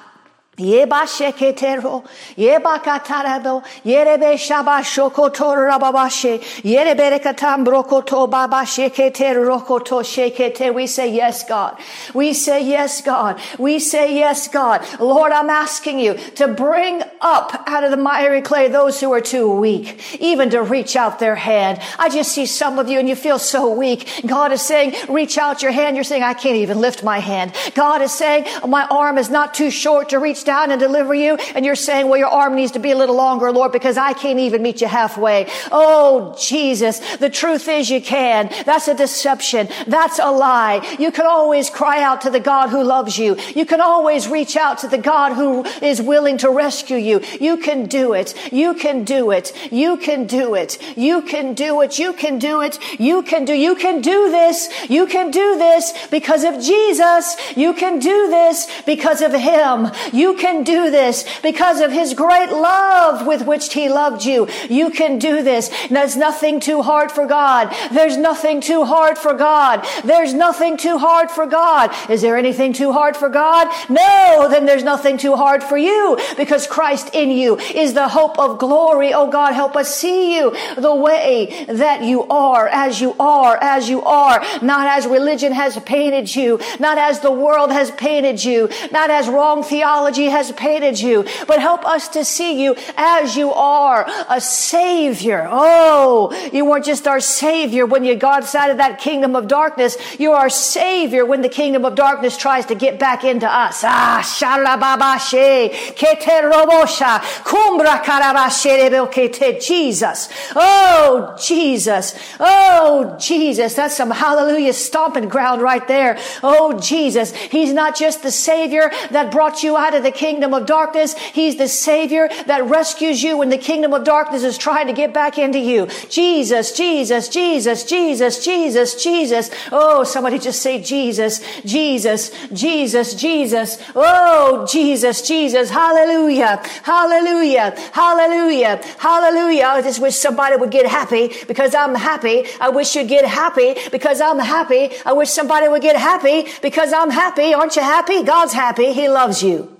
Yeba 0.60 1.06
sheketero, 1.06 2.04
yeba 2.36 2.78
katarado, 2.82 3.64
yerebe 3.82 4.34
shaba 4.34 4.80
shokoto 4.82 5.56
rababashe, 5.56 6.38
yerebe 6.62 7.18
katam 7.20 7.64
brokoto 7.64 8.30
baba 8.30 8.62
shekete 8.66 9.34
rokoto 9.34 10.02
shekete. 10.02 10.74
We 10.74 10.86
say 10.86 11.12
yes, 11.12 11.44
God. 11.44 11.78
We 12.12 12.34
say 12.34 12.62
yes, 12.68 13.00
God. 13.00 13.40
We 13.58 13.78
say 13.78 14.14
yes, 14.14 14.48
God. 14.48 14.84
Lord, 15.00 15.32
I'm 15.32 15.48
asking 15.48 15.98
you 15.98 16.14
to 16.36 16.48
bring 16.48 17.02
up 17.22 17.62
out 17.66 17.82
of 17.82 17.90
the 17.90 17.96
miry 17.96 18.42
clay 18.42 18.68
those 18.68 19.00
who 19.00 19.10
are 19.12 19.20
too 19.22 19.50
weak, 19.50 20.20
even 20.20 20.50
to 20.50 20.60
reach 20.62 20.94
out 20.94 21.18
their 21.18 21.36
hand. 21.36 21.80
I 21.98 22.10
just 22.10 22.32
see 22.32 22.44
some 22.44 22.78
of 22.78 22.88
you 22.88 22.98
and 22.98 23.08
you 23.08 23.16
feel 23.16 23.38
so 23.38 23.72
weak. 23.72 24.06
God 24.26 24.52
is 24.52 24.60
saying, 24.60 24.94
reach 25.08 25.38
out 25.38 25.62
your 25.62 25.72
hand. 25.72 25.96
You're 25.96 26.04
saying, 26.04 26.22
I 26.22 26.34
can't 26.34 26.56
even 26.56 26.80
lift 26.80 27.02
my 27.02 27.18
hand. 27.18 27.54
God 27.74 28.02
is 28.02 28.12
saying, 28.12 28.44
my 28.68 28.86
arm 28.90 29.16
is 29.16 29.30
not 29.30 29.54
too 29.54 29.70
short 29.70 30.10
to 30.10 30.18
reach 30.18 30.44
down 30.50 30.72
and 30.72 30.80
deliver 30.80 31.14
you. 31.14 31.36
And 31.54 31.64
you're 31.64 31.76
saying, 31.88 32.08
well, 32.08 32.18
your 32.18 32.34
arm 32.42 32.56
needs 32.56 32.72
to 32.72 32.80
be 32.80 32.90
a 32.90 32.96
little 32.96 33.14
longer, 33.14 33.52
Lord, 33.52 33.70
because 33.70 33.96
I 33.96 34.12
can't 34.22 34.40
even 34.40 34.62
meet 34.62 34.80
you 34.80 34.88
halfway. 34.88 35.46
Oh, 35.70 36.34
Jesus. 36.40 36.98
The 37.18 37.30
truth 37.30 37.68
is 37.68 37.88
you 37.88 38.00
can. 38.00 38.50
That's 38.66 38.88
a 38.88 38.94
deception. 38.94 39.68
That's 39.86 40.18
a 40.18 40.32
lie. 40.32 40.76
You 40.98 41.12
can 41.12 41.26
always 41.26 41.70
cry 41.70 42.02
out 42.02 42.22
to 42.22 42.30
the 42.30 42.40
God 42.40 42.70
who 42.70 42.82
loves 42.82 43.16
you. 43.16 43.36
You 43.54 43.64
can 43.64 43.80
always 43.80 44.26
reach 44.26 44.56
out 44.56 44.78
to 44.78 44.88
the 44.88 44.98
God 44.98 45.34
who 45.34 45.64
is 45.86 46.02
willing 46.02 46.38
to 46.38 46.50
rescue 46.50 46.96
you. 46.96 47.20
You 47.40 47.56
can 47.58 47.86
do 47.86 48.14
it. 48.14 48.34
You 48.52 48.74
can 48.74 49.04
do 49.04 49.30
it. 49.30 49.52
You 49.70 49.96
can 49.98 50.26
do 50.26 50.54
it. 50.54 50.78
You 50.96 51.22
can 51.22 51.54
do 51.54 51.80
it. 51.80 51.98
You 51.98 52.12
can 52.12 52.38
do 52.38 52.60
it. 52.60 52.78
You 52.98 53.22
can 53.22 53.44
do, 53.44 53.54
you 53.54 53.74
can 53.76 54.00
do 54.00 54.30
this. 54.30 54.68
You 54.90 55.06
can 55.06 55.30
do 55.30 55.58
this 55.58 55.92
because 56.10 56.42
of 56.42 56.54
Jesus. 56.60 57.36
You 57.56 57.72
can 57.72 58.00
do 58.00 58.28
this 58.28 58.66
because 58.84 59.20
of 59.20 59.32
Him. 59.32 59.88
You 60.12 60.34
can 60.40 60.64
do 60.64 60.90
this 60.90 61.24
because 61.40 61.80
of 61.80 61.92
his 61.92 62.14
great 62.14 62.50
love 62.50 63.26
with 63.26 63.46
which 63.46 63.72
he 63.72 63.88
loved 63.88 64.24
you. 64.24 64.48
You 64.68 64.90
can 64.90 65.18
do 65.18 65.42
this. 65.42 65.70
There's 65.88 66.16
nothing 66.16 66.58
too 66.60 66.82
hard 66.82 67.12
for 67.12 67.26
God. 67.26 67.74
There's 67.92 68.16
nothing 68.16 68.60
too 68.60 68.84
hard 68.84 69.18
for 69.18 69.34
God. 69.34 69.86
There's 70.04 70.32
nothing 70.34 70.76
too 70.76 70.98
hard 70.98 71.30
for 71.30 71.46
God. 71.46 71.94
Is 72.08 72.22
there 72.22 72.36
anything 72.36 72.72
too 72.72 72.92
hard 72.92 73.16
for 73.16 73.28
God? 73.28 73.68
No, 73.88 74.48
then 74.50 74.64
there's 74.66 74.82
nothing 74.82 75.18
too 75.18 75.36
hard 75.36 75.62
for 75.62 75.76
you 75.76 76.18
because 76.36 76.66
Christ 76.66 77.14
in 77.14 77.30
you 77.30 77.58
is 77.58 77.92
the 77.94 78.08
hope 78.08 78.38
of 78.38 78.58
glory. 78.58 79.12
Oh 79.12 79.30
God, 79.30 79.52
help 79.52 79.76
us 79.76 79.94
see 79.94 80.36
you 80.36 80.56
the 80.76 80.94
way 80.94 81.66
that 81.68 82.02
you 82.02 82.24
are, 82.28 82.66
as 82.68 83.00
you 83.00 83.14
are, 83.20 83.58
as 83.60 83.88
you 83.88 84.02
are, 84.02 84.42
not 84.62 84.86
as 84.86 85.06
religion 85.06 85.52
has 85.52 85.78
painted 85.80 86.34
you, 86.34 86.58
not 86.78 86.96
as 86.96 87.20
the 87.20 87.30
world 87.30 87.70
has 87.70 87.90
painted 87.92 88.42
you, 88.42 88.70
not 88.90 89.10
as 89.10 89.28
wrong 89.28 89.62
theology 89.62 90.29
has 90.30 90.50
painted 90.52 91.00
you, 91.00 91.24
but 91.46 91.60
help 91.60 91.86
us 91.86 92.08
to 92.08 92.24
see 92.24 92.62
you 92.62 92.76
as 92.96 93.36
you 93.36 93.52
are, 93.52 94.06
a 94.28 94.40
savior. 94.40 95.46
Oh, 95.50 96.32
you 96.52 96.64
weren't 96.64 96.84
just 96.84 97.06
our 97.06 97.20
savior 97.20 97.86
when 97.86 98.04
you 98.04 98.16
got 98.16 98.40
outside 98.40 98.70
of 98.70 98.78
that 98.78 98.98
kingdom 98.98 99.36
of 99.36 99.48
darkness. 99.48 99.96
You're 100.18 100.34
our 100.34 100.48
savior 100.48 101.24
when 101.26 101.42
the 101.42 101.48
kingdom 101.48 101.84
of 101.84 101.94
darkness 101.94 102.36
tries 102.36 102.66
to 102.66 102.74
get 102.74 102.98
back 102.98 103.22
into 103.22 103.46
us. 103.46 103.84
Ah, 103.84 104.22
shalababashe, 104.24 105.70
kete 105.94 106.50
robosha, 106.50 107.20
kumbra 107.44 108.02
karabashe 108.02 109.60
Jesus. 109.60 110.28
Oh, 110.56 111.36
Jesus. 111.40 112.14
Oh, 112.38 113.16
Jesus. 113.20 113.74
That's 113.74 113.96
some 113.96 114.10
hallelujah 114.10 114.72
stomping 114.72 115.28
ground 115.28 115.62
right 115.62 115.86
there. 115.86 116.18
Oh, 116.42 116.78
Jesus. 116.80 117.34
He's 117.34 117.72
not 117.72 117.96
just 117.96 118.22
the 118.22 118.30
savior 118.30 118.90
that 119.10 119.30
brought 119.30 119.62
you 119.62 119.76
out 119.76 119.94
of 119.94 120.02
the 120.02 120.09
kingdom 120.12 120.40
kingdom 120.40 120.54
of 120.54 120.66
darkness. 120.66 121.16
He's 121.18 121.56
the 121.56 121.68
savior 121.68 122.28
that 122.46 122.64
rescues 122.64 123.22
you 123.22 123.38
when 123.38 123.50
the 123.50 123.58
kingdom 123.58 123.92
of 123.92 124.04
darkness 124.04 124.42
is 124.42 124.56
trying 124.56 124.86
to 124.86 124.92
get 124.92 125.12
back 125.12 125.38
into 125.38 125.58
you. 125.58 125.86
Jesus, 126.08 126.72
Jesus, 126.72 127.28
Jesus, 127.28 127.84
Jesus, 127.84 128.44
Jesus, 128.44 129.02
Jesus. 129.02 129.50
Oh, 129.70 130.04
somebody 130.04 130.38
just 130.38 130.62
say 130.62 130.80
Jesus, 130.80 131.40
Jesus, 131.62 132.30
Jesus, 132.52 133.14
Jesus. 133.14 133.78
Oh, 133.94 134.66
Jesus, 134.70 135.26
Jesus. 135.26 135.68
Hallelujah. 135.68 136.62
Hallelujah. 136.84 137.74
Hallelujah. 137.92 138.80
Hallelujah. 138.98 139.64
I 139.64 139.82
just 139.82 140.00
wish 140.00 140.16
somebody 140.16 140.56
would 140.56 140.70
get 140.70 140.86
happy 140.86 141.32
because 141.48 141.74
I'm 141.74 141.94
happy. 141.94 142.46
I 142.60 142.70
wish 142.70 142.94
you'd 142.94 143.08
get 143.08 143.24
happy 143.24 143.74
because 143.90 144.20
I'm 144.20 144.38
happy. 144.38 144.90
I 145.04 145.12
wish 145.12 145.30
somebody 145.30 145.68
would 145.68 145.82
get 145.82 145.96
happy 145.96 146.46
because 146.62 146.92
I'm 146.92 147.10
happy. 147.10 147.52
Aren't 147.52 147.76
you 147.76 147.82
happy? 147.82 148.22
God's 148.22 148.52
happy. 148.52 148.92
He 148.92 149.08
loves 149.08 149.42
you. 149.42 149.79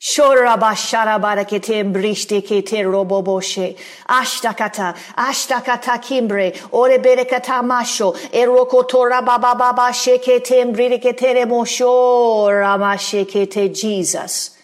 Shorabashara 0.00 1.20
barakete 1.20 1.82
brishte 1.92 2.40
kete 2.40 2.84
roboboshe. 2.84 3.76
Ashtakata, 4.08 4.96
ashtakata 5.16 6.00
kimbre, 6.00 6.56
ore 6.70 6.98
berekata 6.98 7.62
masho, 7.64 8.14
erokotora 8.30 9.24
bababa 9.24 9.90
shekete 9.92 10.64
mbriketere 10.72 11.46
mosho, 11.46 12.48
ramashekete 12.48 13.74
Jesus. 13.74 14.56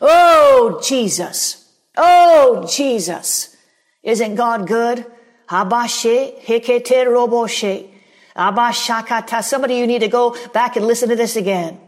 Oh, 0.00 0.80
Jesus. 0.82 1.68
Oh, 1.96 2.66
Jesus. 2.66 3.54
Isn't 4.02 4.34
God 4.34 4.66
good? 4.66 5.04
Habashe, 5.50 6.42
hekete 6.42 7.04
roboshe. 7.04 7.90
Abashakata. 8.34 9.42
Somebody 9.42 9.74
you 9.74 9.86
need 9.86 9.98
to 9.98 10.08
go 10.08 10.34
back 10.54 10.76
and 10.76 10.86
listen 10.86 11.10
to 11.10 11.16
this 11.16 11.36
again. 11.36 11.78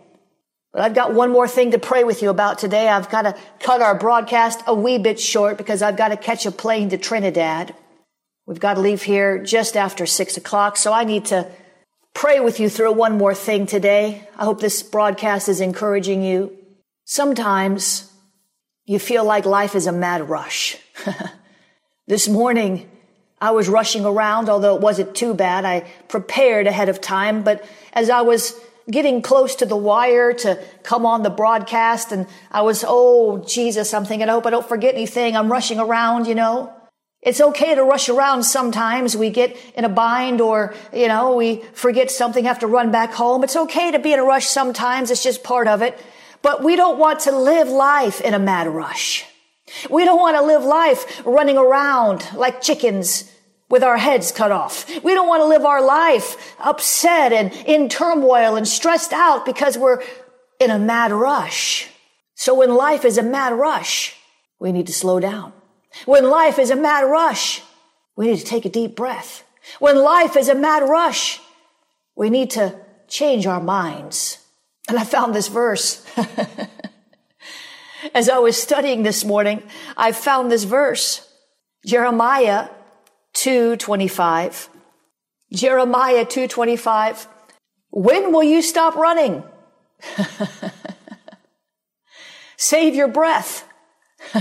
But 0.72 0.82
I've 0.82 0.94
got 0.94 1.12
one 1.12 1.30
more 1.30 1.46
thing 1.46 1.72
to 1.72 1.78
pray 1.78 2.02
with 2.02 2.22
you 2.22 2.30
about 2.30 2.58
today. 2.58 2.88
I've 2.88 3.10
got 3.10 3.22
to 3.22 3.36
cut 3.60 3.82
our 3.82 3.94
broadcast 3.94 4.62
a 4.66 4.74
wee 4.74 4.98
bit 4.98 5.20
short 5.20 5.58
because 5.58 5.82
I've 5.82 5.98
got 5.98 6.08
to 6.08 6.16
catch 6.16 6.46
a 6.46 6.50
plane 6.50 6.88
to 6.90 6.98
Trinidad. 6.98 7.74
We've 8.46 8.58
got 8.58 8.74
to 8.74 8.80
leave 8.80 9.02
here 9.02 9.42
just 9.42 9.76
after 9.76 10.06
six 10.06 10.36
o'clock. 10.36 10.78
So 10.78 10.92
I 10.92 11.04
need 11.04 11.26
to 11.26 11.46
pray 12.14 12.40
with 12.40 12.58
you 12.58 12.70
through 12.70 12.92
one 12.92 13.18
more 13.18 13.34
thing 13.34 13.66
today. 13.66 14.26
I 14.36 14.44
hope 14.44 14.60
this 14.60 14.82
broadcast 14.82 15.48
is 15.48 15.60
encouraging 15.60 16.22
you. 16.22 16.56
Sometimes 17.04 18.10
you 18.86 18.98
feel 18.98 19.24
like 19.24 19.44
life 19.44 19.74
is 19.74 19.86
a 19.86 19.92
mad 19.92 20.28
rush. 20.28 20.78
this 22.06 22.28
morning, 22.28 22.90
I 23.40 23.50
was 23.50 23.68
rushing 23.68 24.04
around, 24.04 24.48
although 24.48 24.76
it 24.76 24.82
wasn't 24.82 25.14
too 25.14 25.34
bad. 25.34 25.64
I 25.64 25.80
prepared 26.08 26.66
ahead 26.66 26.88
of 26.88 27.00
time, 27.00 27.42
but 27.42 27.64
as 27.92 28.08
I 28.08 28.22
was 28.22 28.58
getting 28.90 29.22
close 29.22 29.54
to 29.56 29.66
the 29.66 29.76
wire 29.76 30.32
to 30.32 30.62
come 30.82 31.06
on 31.06 31.22
the 31.22 31.30
broadcast. 31.30 32.12
And 32.12 32.26
I 32.50 32.62
was, 32.62 32.84
oh, 32.86 33.38
Jesus, 33.44 33.94
I'm 33.94 34.04
thinking, 34.04 34.28
I 34.28 34.32
hope 34.32 34.46
I 34.46 34.50
don't 34.50 34.68
forget 34.68 34.94
anything. 34.94 35.36
I'm 35.36 35.50
rushing 35.50 35.78
around, 35.78 36.26
you 36.26 36.34
know. 36.34 36.72
It's 37.22 37.40
okay 37.40 37.76
to 37.76 37.84
rush 37.84 38.08
around 38.08 38.42
sometimes. 38.42 39.16
We 39.16 39.30
get 39.30 39.56
in 39.76 39.84
a 39.84 39.88
bind 39.88 40.40
or, 40.40 40.74
you 40.92 41.06
know, 41.06 41.36
we 41.36 41.62
forget 41.72 42.10
something, 42.10 42.44
have 42.44 42.58
to 42.60 42.66
run 42.66 42.90
back 42.90 43.12
home. 43.12 43.44
It's 43.44 43.54
okay 43.54 43.92
to 43.92 44.00
be 44.00 44.12
in 44.12 44.18
a 44.18 44.24
rush 44.24 44.46
sometimes. 44.46 45.10
It's 45.10 45.22
just 45.22 45.44
part 45.44 45.68
of 45.68 45.82
it. 45.82 45.98
But 46.42 46.64
we 46.64 46.74
don't 46.74 46.98
want 46.98 47.20
to 47.20 47.38
live 47.38 47.68
life 47.68 48.20
in 48.20 48.34
a 48.34 48.40
mad 48.40 48.66
rush. 48.66 49.24
We 49.88 50.04
don't 50.04 50.18
want 50.18 50.36
to 50.36 50.42
live 50.42 50.64
life 50.64 51.22
running 51.24 51.56
around 51.56 52.26
like 52.34 52.60
chickens 52.60 53.31
with 53.72 53.82
our 53.82 53.96
heads 53.96 54.30
cut 54.32 54.52
off. 54.52 54.86
We 55.02 55.14
don't 55.14 55.26
want 55.26 55.40
to 55.40 55.46
live 55.46 55.64
our 55.64 55.82
life 55.82 56.54
upset 56.60 57.32
and 57.32 57.50
in 57.66 57.88
turmoil 57.88 58.54
and 58.54 58.68
stressed 58.68 59.14
out 59.14 59.46
because 59.46 59.78
we're 59.78 60.02
in 60.60 60.70
a 60.70 60.78
mad 60.78 61.10
rush. 61.10 61.88
So 62.34 62.54
when 62.54 62.74
life 62.74 63.06
is 63.06 63.16
a 63.16 63.22
mad 63.22 63.54
rush, 63.54 64.14
we 64.60 64.72
need 64.72 64.88
to 64.88 64.92
slow 64.92 65.20
down. 65.20 65.54
When 66.04 66.28
life 66.28 66.58
is 66.58 66.68
a 66.68 66.76
mad 66.76 67.04
rush, 67.04 67.62
we 68.14 68.26
need 68.26 68.40
to 68.40 68.44
take 68.44 68.66
a 68.66 68.68
deep 68.68 68.94
breath. 68.94 69.42
When 69.78 69.96
life 69.96 70.36
is 70.36 70.50
a 70.50 70.54
mad 70.54 70.86
rush, 70.86 71.40
we 72.14 72.28
need 72.28 72.50
to 72.50 72.78
change 73.08 73.46
our 73.46 73.60
minds. 73.60 74.36
And 74.86 74.98
I 74.98 75.04
found 75.04 75.34
this 75.34 75.48
verse. 75.48 76.04
As 78.14 78.28
I 78.28 78.36
was 78.36 78.60
studying 78.60 79.02
this 79.02 79.24
morning, 79.24 79.62
I 79.96 80.12
found 80.12 80.52
this 80.52 80.64
verse. 80.64 81.26
Jeremiah 81.86 82.68
2:25. 83.42 84.68
Jeremiah 85.52 86.24
2:25. 86.24 87.26
When 87.90 88.32
will 88.32 88.44
you 88.44 88.62
stop 88.62 88.94
running? 88.94 89.42
Save 92.56 92.94
your 92.94 93.08
breath. 93.08 93.68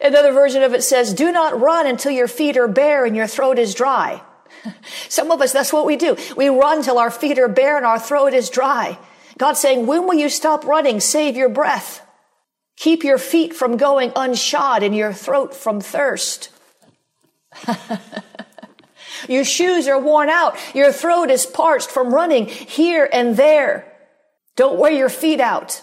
Another 0.00 0.32
version 0.32 0.62
of 0.62 0.74
it 0.74 0.82
says, 0.82 1.14
do 1.14 1.32
not 1.32 1.58
run 1.58 1.86
until 1.86 2.12
your 2.12 2.28
feet 2.28 2.58
are 2.58 2.68
bare 2.68 3.06
and 3.06 3.16
your 3.16 3.26
throat 3.26 3.58
is 3.58 3.74
dry. 3.74 4.22
Some 5.08 5.30
of 5.30 5.40
us, 5.40 5.52
that's 5.52 5.72
what 5.72 5.86
we 5.86 5.96
do. 5.96 6.16
We 6.36 6.50
run 6.50 6.82
till 6.82 6.98
our 6.98 7.10
feet 7.10 7.38
are 7.38 7.48
bare 7.48 7.78
and 7.78 7.86
our 7.86 7.98
throat 7.98 8.34
is 8.34 8.50
dry. 8.50 8.98
God's 9.38 9.60
saying, 9.60 9.86
when 9.86 10.06
will 10.06 10.14
you 10.14 10.28
stop 10.28 10.66
running? 10.66 11.00
Save 11.00 11.36
your 11.36 11.48
breath. 11.48 12.02
Keep 12.76 13.02
your 13.02 13.18
feet 13.18 13.54
from 13.54 13.78
going 13.78 14.10
unshod 14.10 14.82
and 14.82 14.94
your 14.94 15.14
throat 15.14 15.54
from 15.54 15.80
thirst. 15.80 16.50
your 19.28 19.44
shoes 19.44 19.88
are 19.88 19.98
worn 19.98 20.28
out. 20.28 20.56
Your 20.74 20.92
throat 20.92 21.30
is 21.30 21.46
parched 21.46 21.90
from 21.90 22.14
running 22.14 22.46
here 22.46 23.08
and 23.12 23.36
there. 23.36 23.92
Don't 24.56 24.78
wear 24.78 24.92
your 24.92 25.08
feet 25.08 25.40
out. 25.40 25.82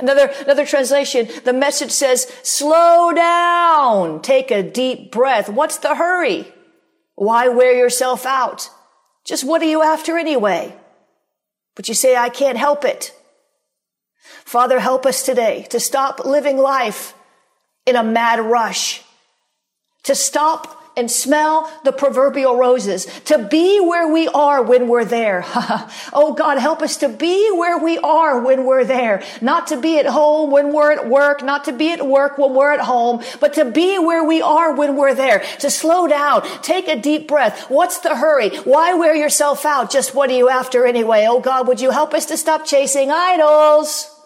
Another, 0.00 0.32
another 0.40 0.66
translation, 0.66 1.28
the 1.44 1.52
message 1.52 1.90
says, 1.90 2.24
slow 2.42 3.12
down, 3.14 4.20
take 4.20 4.50
a 4.50 4.62
deep 4.62 5.12
breath. 5.12 5.48
What's 5.48 5.78
the 5.78 5.94
hurry? 5.94 6.52
Why 7.14 7.48
wear 7.48 7.76
yourself 7.76 8.26
out? 8.26 8.70
Just 9.24 9.44
what 9.44 9.62
are 9.62 9.66
you 9.66 9.82
after 9.82 10.18
anyway? 10.18 10.74
But 11.76 11.88
you 11.88 11.94
say, 11.94 12.16
I 12.16 12.30
can't 12.30 12.58
help 12.58 12.84
it. 12.84 13.14
Father, 14.44 14.80
help 14.80 15.06
us 15.06 15.22
today 15.22 15.66
to 15.70 15.78
stop 15.78 16.24
living 16.24 16.58
life 16.58 17.14
in 17.90 17.96
a 17.96 18.04
mad 18.04 18.40
rush, 18.40 19.02
to 20.04 20.14
stop 20.14 20.80
and 20.96 21.10
smell 21.10 21.70
the 21.84 21.92
proverbial 21.92 22.56
roses, 22.56 23.06
to 23.24 23.38
be 23.38 23.80
where 23.80 24.12
we 24.12 24.28
are 24.28 24.62
when 24.62 24.88
we're 24.88 25.04
there. 25.04 25.44
oh 26.12 26.34
God, 26.36 26.58
help 26.58 26.82
us 26.82 26.98
to 26.98 27.08
be 27.08 27.50
where 27.52 27.78
we 27.78 27.98
are 27.98 28.40
when 28.40 28.64
we're 28.64 28.84
there. 28.84 29.22
Not 29.40 29.68
to 29.68 29.80
be 29.80 29.98
at 29.98 30.06
home 30.06 30.50
when 30.50 30.72
we're 30.72 30.92
at 30.92 31.08
work, 31.08 31.42
not 31.42 31.64
to 31.64 31.72
be 31.72 31.92
at 31.92 32.06
work 32.06 32.38
when 32.38 32.54
we're 32.54 32.72
at 32.72 32.80
home, 32.80 33.22
but 33.40 33.54
to 33.54 33.64
be 33.64 33.98
where 33.98 34.24
we 34.24 34.42
are 34.42 34.74
when 34.74 34.96
we're 34.96 35.14
there. 35.14 35.42
To 35.60 35.70
slow 35.70 36.06
down, 36.06 36.42
take 36.62 36.88
a 36.88 37.00
deep 37.00 37.28
breath. 37.28 37.70
What's 37.70 37.98
the 37.98 38.16
hurry? 38.16 38.50
Why 38.58 38.94
wear 38.94 39.14
yourself 39.14 39.64
out? 39.64 39.90
Just 39.90 40.14
what 40.14 40.30
are 40.30 40.36
you 40.36 40.48
after 40.48 40.86
anyway? 40.86 41.26
Oh 41.28 41.40
God, 41.40 41.68
would 41.68 41.80
you 41.80 41.90
help 41.90 42.14
us 42.14 42.26
to 42.26 42.36
stop 42.36 42.66
chasing 42.66 43.10
idols? 43.10 44.19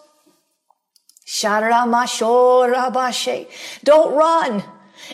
Don't 3.83 4.15
run 4.15 4.63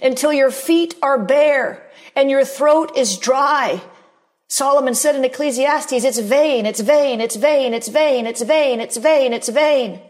until 0.01 0.33
your 0.33 0.51
feet 0.51 0.95
are 1.01 1.17
bare 1.17 1.89
and 2.15 2.29
your 2.29 2.43
throat 2.43 2.97
is 2.97 3.17
dry. 3.17 3.81
Solomon 4.49 4.93
said 4.93 5.15
in 5.15 5.23
Ecclesiastes, 5.23 6.03
it's 6.03 6.19
vain, 6.19 6.65
it's 6.65 6.81
vain, 6.81 7.21
it's 7.21 7.37
vain, 7.37 7.73
it's 7.73 7.87
vain, 7.87 8.27
it's 8.27 8.41
vain, 8.41 8.81
it's 8.81 8.97
vain, 8.97 9.31
it's 9.31 9.47
vain. 9.47 10.01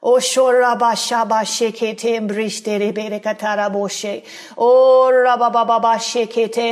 Oh, 0.00 0.20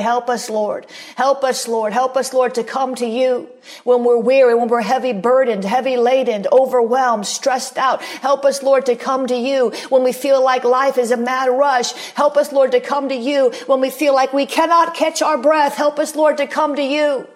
help 0.00 0.28
us, 0.30 0.49
Lord. 0.49 0.87
Help 1.16 1.42
us, 1.45 1.66
Lord. 1.68 1.92
Help 1.92 2.16
us, 2.16 2.33
Lord, 2.33 2.54
to 2.54 2.62
come 2.62 2.95
to 2.95 3.06
you 3.06 3.49
when 3.83 4.04
we're 4.04 4.18
weary, 4.18 4.54
when 4.54 4.68
we're 4.68 4.80
heavy 4.80 5.12
burdened, 5.12 5.64
heavy 5.64 5.97
laden, 5.97 6.47
overwhelmed, 6.52 7.26
stressed 7.26 7.78
out. 7.78 8.00
Help 8.02 8.45
us, 8.45 8.62
Lord, 8.62 8.87
to 8.87 8.95
come 8.95 9.26
to 9.26 9.37
you 9.37 9.73
when 9.88 10.04
we 10.04 10.12
feel 10.12 10.42
like 10.42 10.62
life 10.62 10.97
is 10.97 11.11
a 11.11 11.16
mad 11.16 11.47
rush. 11.47 11.92
Help 12.14 12.37
us, 12.37 12.52
Lord, 12.52 12.71
to 12.73 12.80
come 12.80 13.09
to 13.09 13.16
you 13.16 13.50
when 13.66 13.80
we 13.80 13.90
feel 13.90 14.14
like 14.14 14.33
we 14.33 14.47
cannot 14.47 14.95
catch 14.95 15.21
our 15.21 15.37
breath. 15.37 15.75
Help 15.75 15.99
us, 15.99 16.14
Lord, 16.14 16.37
to 16.37 16.47
come 16.47 16.76
to 16.76 16.83
you 16.83 17.26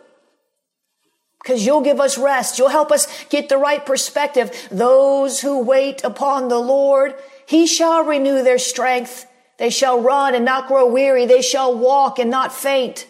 because 1.42 1.64
you'll 1.64 1.80
give 1.80 2.00
us 2.00 2.18
rest. 2.18 2.58
You'll 2.58 2.68
help 2.68 2.92
us 2.92 3.06
get 3.28 3.48
the 3.48 3.56
right 3.58 3.84
perspective. 3.84 4.68
Those 4.70 5.40
who 5.40 5.62
wait 5.62 6.04
upon 6.04 6.48
the 6.48 6.58
Lord, 6.58 7.14
he 7.46 7.66
shall 7.66 8.04
renew 8.04 8.42
their 8.42 8.58
strength. 8.58 9.26
They 9.58 9.70
shall 9.70 10.00
run 10.00 10.34
and 10.34 10.44
not 10.44 10.68
grow 10.68 10.86
weary. 10.86 11.26
They 11.26 11.42
shall 11.42 11.76
walk 11.76 12.18
and 12.18 12.30
not 12.30 12.52
faint. 12.52 13.06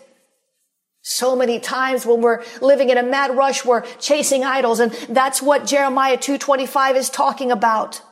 So 1.02 1.34
many 1.34 1.58
times 1.58 2.04
when 2.04 2.20
we're 2.20 2.44
living 2.60 2.90
in 2.90 2.98
a 2.98 3.02
mad 3.02 3.36
rush, 3.36 3.64
we're 3.64 3.82
chasing 3.96 4.44
idols. 4.44 4.80
And 4.80 4.92
that's 5.08 5.40
what 5.40 5.66
Jeremiah 5.66 6.16
225 6.16 6.96
is 6.96 7.10
talking 7.10 7.50
about. 7.50 8.02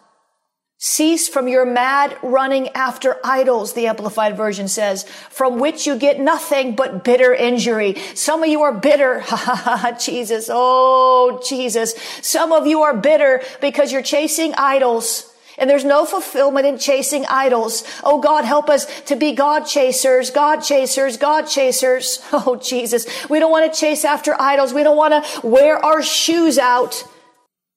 Cease 0.81 1.27
from 1.27 1.49
your 1.49 1.67
mad 1.67 2.17
running 2.23 2.69
after 2.69 3.17
idols, 3.25 3.73
the 3.73 3.89
Amplified 3.89 4.37
Version 4.37 4.69
says, 4.69 5.03
from 5.29 5.59
which 5.59 5.89
you 5.89 5.99
get 5.99 6.21
nothing 6.21 6.77
but 6.77 7.03
bitter 7.03 7.35
injury. 7.35 7.97
Some 8.15 8.45
of 8.45 8.49
you 8.49 8.63
are 8.63 8.73
bitter. 8.73 9.19
Ha 9.29 9.37
ha 9.37 9.77
ha, 9.77 9.99
Jesus. 9.99 10.49
Oh, 10.51 11.43
Jesus. 11.47 11.95
Some 12.23 12.53
of 12.53 12.69
you 12.69 12.83
are 12.83 12.97
bitter 12.97 13.43
because 13.61 13.91
you're 13.91 14.03
chasing 14.03 14.55
idols. 14.55 15.35
And 15.59 15.69
there's 15.69 15.85
no 15.85 16.07
fulfillment 16.07 16.65
in 16.67 16.79
chasing 16.79 17.27
idols. 17.27 17.83
Oh 18.05 18.21
God, 18.21 18.45
help 18.45 18.71
us 18.71 18.87
to 19.03 19.17
be 19.17 19.33
God 19.33 19.65
chasers, 19.65 20.31
God 20.31 20.61
chasers, 20.61 21.17
God 21.17 21.43
chasers. 21.43 22.25
Oh 22.33 22.55
Jesus, 22.55 23.05
we 23.29 23.41
don't 23.41 23.51
want 23.51 23.73
to 23.73 23.79
chase 23.79 24.05
after 24.05 24.41
idols. 24.41 24.73
We 24.73 24.85
don't 24.85 24.97
want 24.97 25.25
to 25.25 25.47
wear 25.47 25.85
our 25.85 26.03
shoes 26.03 26.57
out, 26.57 27.03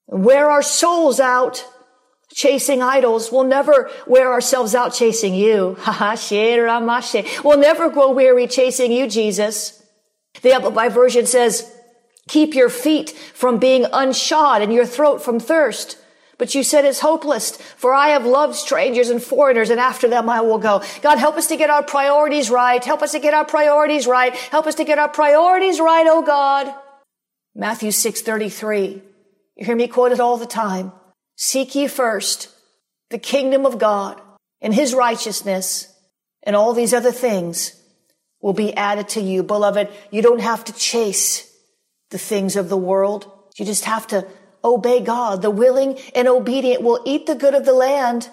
wear 0.06 0.50
our 0.50 0.62
souls 0.62 1.18
out 1.18 1.66
chasing 2.34 2.82
idols. 2.82 3.30
We'll 3.30 3.44
never 3.44 3.90
wear 4.06 4.32
ourselves 4.32 4.74
out 4.74 4.94
chasing 4.94 5.34
you. 5.34 5.76
we'll 7.44 7.58
never 7.58 7.90
grow 7.90 8.12
weary 8.12 8.46
chasing 8.46 8.92
you, 8.92 9.06
Jesus. 9.06 9.82
The 10.42 10.52
Amplified 10.54 10.92
Version 10.92 11.26
says, 11.26 11.70
keep 12.28 12.54
your 12.54 12.68
feet 12.68 13.10
from 13.10 13.58
being 13.58 13.84
unshod 13.84 14.62
and 14.62 14.72
your 14.72 14.86
throat 14.86 15.22
from 15.22 15.38
thirst. 15.38 15.98
But 16.38 16.54
you 16.54 16.64
said 16.64 16.84
it's 16.84 17.00
hopeless, 17.00 17.56
for 17.76 17.94
I 17.94 18.08
have 18.08 18.26
loved 18.26 18.56
strangers 18.56 19.10
and 19.10 19.22
foreigners, 19.22 19.70
and 19.70 19.78
after 19.78 20.08
them 20.08 20.28
I 20.28 20.40
will 20.40 20.58
go. 20.58 20.82
God, 21.00 21.18
help 21.18 21.36
us 21.36 21.46
to 21.48 21.56
get 21.56 21.70
our 21.70 21.84
priorities 21.84 22.50
right. 22.50 22.82
Help 22.82 23.02
us 23.02 23.12
to 23.12 23.20
get 23.20 23.34
our 23.34 23.44
priorities 23.44 24.06
right. 24.06 24.34
Help 24.34 24.66
us 24.66 24.74
to 24.76 24.84
get 24.84 24.98
our 24.98 25.08
priorities 25.08 25.78
right, 25.78 26.06
oh 26.08 26.22
God. 26.22 26.74
Matthew 27.54 27.90
6:33. 27.90 29.02
You 29.56 29.66
hear 29.66 29.76
me 29.76 29.86
quote 29.86 30.12
it 30.12 30.20
all 30.20 30.38
the 30.38 30.46
time. 30.46 30.92
Seek 31.44 31.74
ye 31.74 31.88
first 31.88 32.50
the 33.10 33.18
kingdom 33.18 33.66
of 33.66 33.76
God 33.76 34.20
and 34.60 34.72
his 34.72 34.94
righteousness, 34.94 35.92
and 36.44 36.54
all 36.54 36.72
these 36.72 36.94
other 36.94 37.10
things 37.10 37.74
will 38.40 38.52
be 38.52 38.72
added 38.76 39.08
to 39.08 39.20
you. 39.20 39.42
Beloved, 39.42 39.88
you 40.12 40.22
don't 40.22 40.40
have 40.40 40.64
to 40.66 40.72
chase 40.72 41.52
the 42.10 42.16
things 42.16 42.54
of 42.54 42.68
the 42.68 42.76
world. 42.76 43.28
You 43.56 43.64
just 43.64 43.86
have 43.86 44.06
to 44.08 44.24
obey 44.62 45.00
God. 45.00 45.42
The 45.42 45.50
willing 45.50 45.98
and 46.14 46.28
obedient 46.28 46.82
will 46.82 47.02
eat 47.04 47.26
the 47.26 47.34
good 47.34 47.54
of 47.54 47.64
the 47.64 47.72
land. 47.72 48.30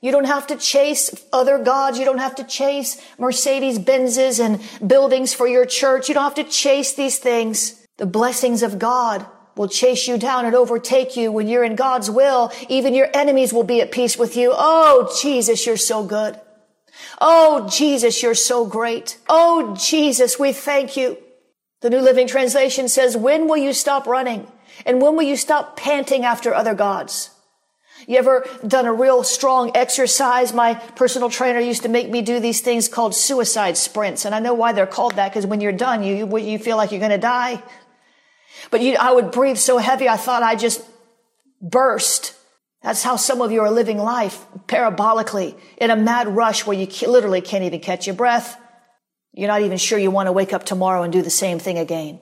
You 0.00 0.12
don't 0.12 0.26
have 0.26 0.46
to 0.46 0.56
chase 0.56 1.12
other 1.32 1.58
gods. 1.58 1.98
You 1.98 2.04
don't 2.04 2.18
have 2.18 2.36
to 2.36 2.44
chase 2.44 3.04
Mercedes 3.18 3.80
Benzes 3.80 4.38
and 4.38 4.60
buildings 4.88 5.34
for 5.34 5.48
your 5.48 5.66
church. 5.66 6.08
You 6.08 6.14
don't 6.14 6.22
have 6.22 6.36
to 6.36 6.44
chase 6.44 6.94
these 6.94 7.18
things. 7.18 7.84
The 7.98 8.06
blessings 8.06 8.62
of 8.62 8.78
God 8.78 9.26
will 9.56 9.68
chase 9.68 10.08
you 10.08 10.18
down 10.18 10.44
and 10.44 10.54
overtake 10.54 11.16
you 11.16 11.30
when 11.30 11.48
you're 11.48 11.64
in 11.64 11.76
God's 11.76 12.10
will. 12.10 12.52
Even 12.68 12.94
your 12.94 13.08
enemies 13.14 13.52
will 13.52 13.64
be 13.64 13.80
at 13.80 13.92
peace 13.92 14.16
with 14.16 14.36
you. 14.36 14.52
Oh, 14.54 15.14
Jesus, 15.20 15.66
you're 15.66 15.76
so 15.76 16.04
good. 16.04 16.40
Oh, 17.20 17.68
Jesus, 17.70 18.22
you're 18.22 18.34
so 18.34 18.66
great. 18.66 19.18
Oh, 19.28 19.76
Jesus, 19.78 20.38
we 20.38 20.52
thank 20.52 20.96
you. 20.96 21.18
The 21.80 21.90
New 21.90 22.00
Living 22.00 22.26
Translation 22.26 22.88
says, 22.88 23.16
when 23.16 23.48
will 23.48 23.56
you 23.56 23.72
stop 23.72 24.06
running? 24.06 24.46
And 24.86 25.02
when 25.02 25.16
will 25.16 25.24
you 25.24 25.36
stop 25.36 25.76
panting 25.76 26.24
after 26.24 26.54
other 26.54 26.74
gods? 26.74 27.30
You 28.06 28.18
ever 28.18 28.46
done 28.66 28.86
a 28.86 28.92
real 28.92 29.22
strong 29.22 29.70
exercise? 29.76 30.52
My 30.52 30.74
personal 30.74 31.30
trainer 31.30 31.60
used 31.60 31.82
to 31.82 31.88
make 31.88 32.10
me 32.10 32.22
do 32.22 32.40
these 32.40 32.60
things 32.60 32.88
called 32.88 33.14
suicide 33.14 33.76
sprints. 33.76 34.24
And 34.24 34.34
I 34.34 34.40
know 34.40 34.54
why 34.54 34.72
they're 34.72 34.86
called 34.86 35.16
that 35.16 35.30
because 35.30 35.46
when 35.46 35.60
you're 35.60 35.72
done, 35.72 36.02
you, 36.02 36.36
you 36.38 36.58
feel 36.58 36.76
like 36.76 36.90
you're 36.90 37.00
going 37.00 37.12
to 37.12 37.18
die. 37.18 37.62
But 38.70 38.80
you, 38.80 38.96
I 38.98 39.12
would 39.12 39.30
breathe 39.30 39.58
so 39.58 39.78
heavy, 39.78 40.08
I 40.08 40.16
thought 40.16 40.42
I 40.42 40.54
just 40.54 40.82
burst. 41.60 42.34
That's 42.82 43.02
how 43.02 43.16
some 43.16 43.40
of 43.40 43.52
you 43.52 43.60
are 43.60 43.70
living 43.70 43.98
life 43.98 44.44
parabolically 44.66 45.58
in 45.76 45.90
a 45.90 45.96
mad 45.96 46.28
rush 46.28 46.66
where 46.66 46.76
you 46.76 46.86
literally 47.08 47.40
can't 47.40 47.64
even 47.64 47.80
catch 47.80 48.06
your 48.06 48.16
breath. 48.16 48.58
You're 49.32 49.48
not 49.48 49.62
even 49.62 49.78
sure 49.78 49.98
you 49.98 50.10
want 50.10 50.26
to 50.26 50.32
wake 50.32 50.52
up 50.52 50.64
tomorrow 50.64 51.02
and 51.02 51.12
do 51.12 51.22
the 51.22 51.30
same 51.30 51.58
thing 51.58 51.78
again 51.78 52.20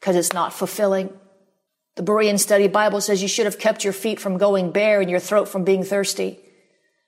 because 0.00 0.16
it's 0.16 0.32
not 0.32 0.52
fulfilling. 0.52 1.12
The 1.96 2.02
Berean 2.02 2.38
Study 2.38 2.68
Bible 2.68 3.00
says 3.00 3.22
you 3.22 3.28
should 3.28 3.46
have 3.46 3.58
kept 3.58 3.82
your 3.82 3.92
feet 3.92 4.20
from 4.20 4.38
going 4.38 4.70
bare 4.70 5.00
and 5.00 5.10
your 5.10 5.20
throat 5.20 5.48
from 5.48 5.64
being 5.64 5.82
thirsty. 5.82 6.38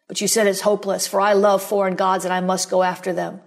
But 0.09 0.21
you 0.21 0.29
said 0.29 0.47
it's 0.47 0.63
hopeless, 0.63 1.07
for 1.07 1.21
I 1.21 1.35
love 1.35 1.63
foreign 1.63 1.95
gods 1.95 2.25
and 2.25 2.33
I 2.33 2.41
must 2.41 2.71
go 2.71 2.83
after 2.83 3.13
them. 3.13 3.41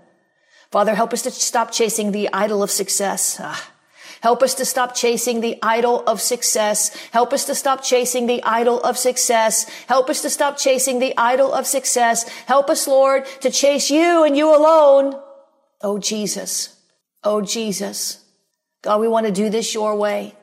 Father, 0.72 0.96
help 0.96 1.12
us 1.12 1.24
to 1.24 1.32
stop 1.32 1.72
chasing 1.72 2.12
the 2.12 2.30
idol 2.32 2.64
of 2.64 2.72
success. 2.72 3.38
Ah, 3.40 3.72
Help 4.22 4.44
us 4.44 4.54
to 4.56 4.66
stop 4.66 4.96
chasing 4.96 5.42
the 5.42 5.58
idol 5.62 6.04
of 6.06 6.22
success. 6.22 6.96
Help 7.12 7.34
us 7.34 7.46
to 7.46 7.56
stop 7.56 7.84
chasing 7.84 8.28
the 8.28 8.44
idol 8.44 8.80
of 8.82 8.98
success. 8.98 9.68
Help 9.88 10.10
us 10.10 10.22
to 10.22 10.30
stop 10.30 10.58
chasing 10.58 11.00
the 11.00 11.14
idol 11.18 11.54
of 11.54 11.66
success. 11.66 12.28
Help 12.46 12.70
us, 12.70 12.88
Lord, 12.88 13.26
to 13.42 13.50
chase 13.50 13.90
you 13.90 14.24
and 14.24 14.38
you 14.38 14.56
alone. 14.56 15.20
Oh, 15.82 15.98
Jesus. 15.98 16.78
Oh, 17.24 17.42
Jesus. 17.42 18.24
God, 18.84 19.02
we 19.02 19.08
want 19.08 19.26
to 19.26 19.32
do 19.32 19.50
this 19.50 19.74
your 19.74 19.96
way. 19.96 20.36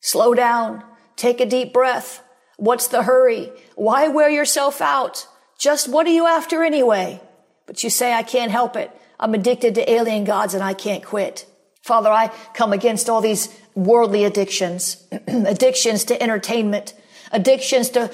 Slow 0.00 0.34
down. 0.34 0.82
Take 1.16 1.40
a 1.40 1.46
deep 1.46 1.72
breath. 1.72 2.22
What's 2.56 2.88
the 2.88 3.02
hurry? 3.02 3.50
Why 3.74 4.08
wear 4.08 4.30
yourself 4.30 4.80
out? 4.80 5.26
Just 5.58 5.88
what 5.88 6.06
are 6.06 6.10
you 6.10 6.26
after 6.26 6.64
anyway? 6.64 7.20
But 7.66 7.84
you 7.84 7.90
say, 7.90 8.12
I 8.12 8.22
can't 8.22 8.50
help 8.50 8.76
it. 8.76 8.90
I'm 9.20 9.34
addicted 9.34 9.74
to 9.74 9.90
alien 9.90 10.24
gods 10.24 10.54
and 10.54 10.62
I 10.62 10.74
can't 10.74 11.04
quit. 11.04 11.46
Father, 11.88 12.10
I 12.10 12.30
come 12.52 12.74
against 12.74 13.08
all 13.08 13.22
these 13.22 13.48
worldly 13.74 14.26
addictions, 14.26 15.02
addictions 15.26 16.04
to 16.04 16.22
entertainment, 16.22 16.92
addictions 17.32 17.88
to 17.90 18.12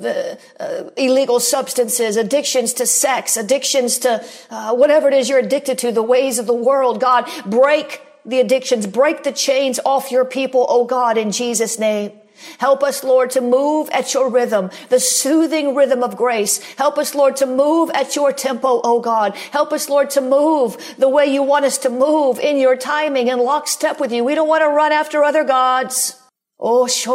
uh, 0.00 0.36
uh, 0.62 0.90
illegal 0.98 1.40
substances, 1.40 2.18
addictions 2.18 2.74
to 2.74 2.84
sex, 2.84 3.38
addictions 3.38 3.96
to 4.00 4.22
uh, 4.50 4.74
whatever 4.74 5.08
it 5.08 5.14
is 5.14 5.30
you're 5.30 5.38
addicted 5.38 5.78
to, 5.78 5.90
the 5.90 6.02
ways 6.02 6.38
of 6.38 6.46
the 6.46 6.54
world. 6.54 7.00
God, 7.00 7.26
break 7.46 8.02
the 8.26 8.40
addictions, 8.40 8.86
break 8.86 9.22
the 9.22 9.32
chains 9.32 9.80
off 9.86 10.12
your 10.12 10.26
people, 10.26 10.66
oh 10.68 10.84
God, 10.84 11.16
in 11.16 11.32
Jesus' 11.32 11.78
name. 11.78 12.12
Help 12.58 12.82
us, 12.82 13.04
Lord, 13.04 13.30
to 13.30 13.40
move 13.40 13.88
at 13.90 14.14
your 14.14 14.28
rhythm, 14.28 14.70
the 14.88 15.00
soothing 15.00 15.74
rhythm 15.74 16.02
of 16.02 16.16
grace. 16.16 16.58
Help 16.74 16.98
us, 16.98 17.14
Lord, 17.14 17.36
to 17.36 17.46
move 17.46 17.90
at 17.94 18.16
your 18.16 18.32
tempo, 18.32 18.80
oh 18.84 19.00
God. 19.00 19.36
Help 19.36 19.72
us, 19.72 19.88
Lord, 19.88 20.10
to 20.10 20.20
move 20.20 20.76
the 20.98 21.08
way 21.08 21.26
you 21.26 21.42
want 21.42 21.64
us 21.64 21.78
to 21.78 21.90
move 21.90 22.38
in 22.38 22.58
your 22.58 22.76
timing 22.76 23.30
and 23.30 23.40
lockstep 23.40 24.00
with 24.00 24.12
you. 24.12 24.24
We 24.24 24.34
don't 24.34 24.48
want 24.48 24.62
to 24.62 24.68
run 24.68 24.92
after 24.92 25.22
other 25.22 25.44
gods. 25.44 26.20
Oh. 26.58 26.86
They 26.86 27.10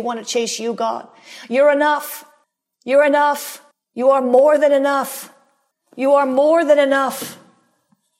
want 0.00 0.18
to 0.18 0.24
chase 0.24 0.58
you, 0.58 0.74
God. 0.74 1.08
You're 1.48 1.72
enough. 1.72 2.24
You're 2.84 3.04
enough. 3.04 3.62
You 3.94 4.10
are 4.10 4.22
more 4.22 4.58
than 4.58 4.72
enough. 4.72 5.32
You 5.96 6.14
are 6.14 6.26
more 6.26 6.64
than 6.64 6.78
enough. 6.78 7.38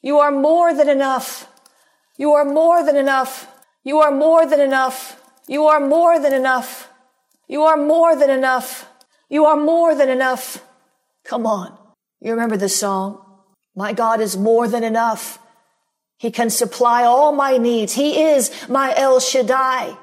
You 0.06 0.20
are 0.20 0.30
more 0.30 0.72
than 0.72 0.88
enough. 0.88 1.50
You 2.16 2.34
are 2.34 2.44
more 2.44 2.84
than 2.86 2.96
enough. 2.96 3.32
You 3.82 3.98
are 3.98 4.12
more 4.12 4.46
than 4.46 4.60
enough. 4.60 5.20
You 5.48 5.64
are 5.66 5.80
more 5.80 6.20
than 6.20 6.32
enough. 6.32 6.88
You 7.48 7.62
are 7.64 7.76
more 7.76 8.14
than 8.14 8.30
enough. 8.30 8.88
You 9.28 9.46
are 9.46 9.56
more 9.56 9.96
than 9.96 10.08
enough. 10.08 10.62
Come 11.24 11.44
on. 11.44 11.76
You 12.20 12.30
remember 12.30 12.56
the 12.56 12.68
song? 12.68 13.20
My 13.74 13.92
God 13.92 14.20
is 14.20 14.36
more 14.36 14.68
than 14.68 14.84
enough. 14.84 15.40
He 16.18 16.30
can 16.30 16.50
supply 16.50 17.02
all 17.02 17.32
my 17.32 17.56
needs. 17.56 17.94
He 17.94 18.22
is 18.22 18.52
my 18.68 18.94
El 18.96 19.18
Shaddai. 19.18 19.96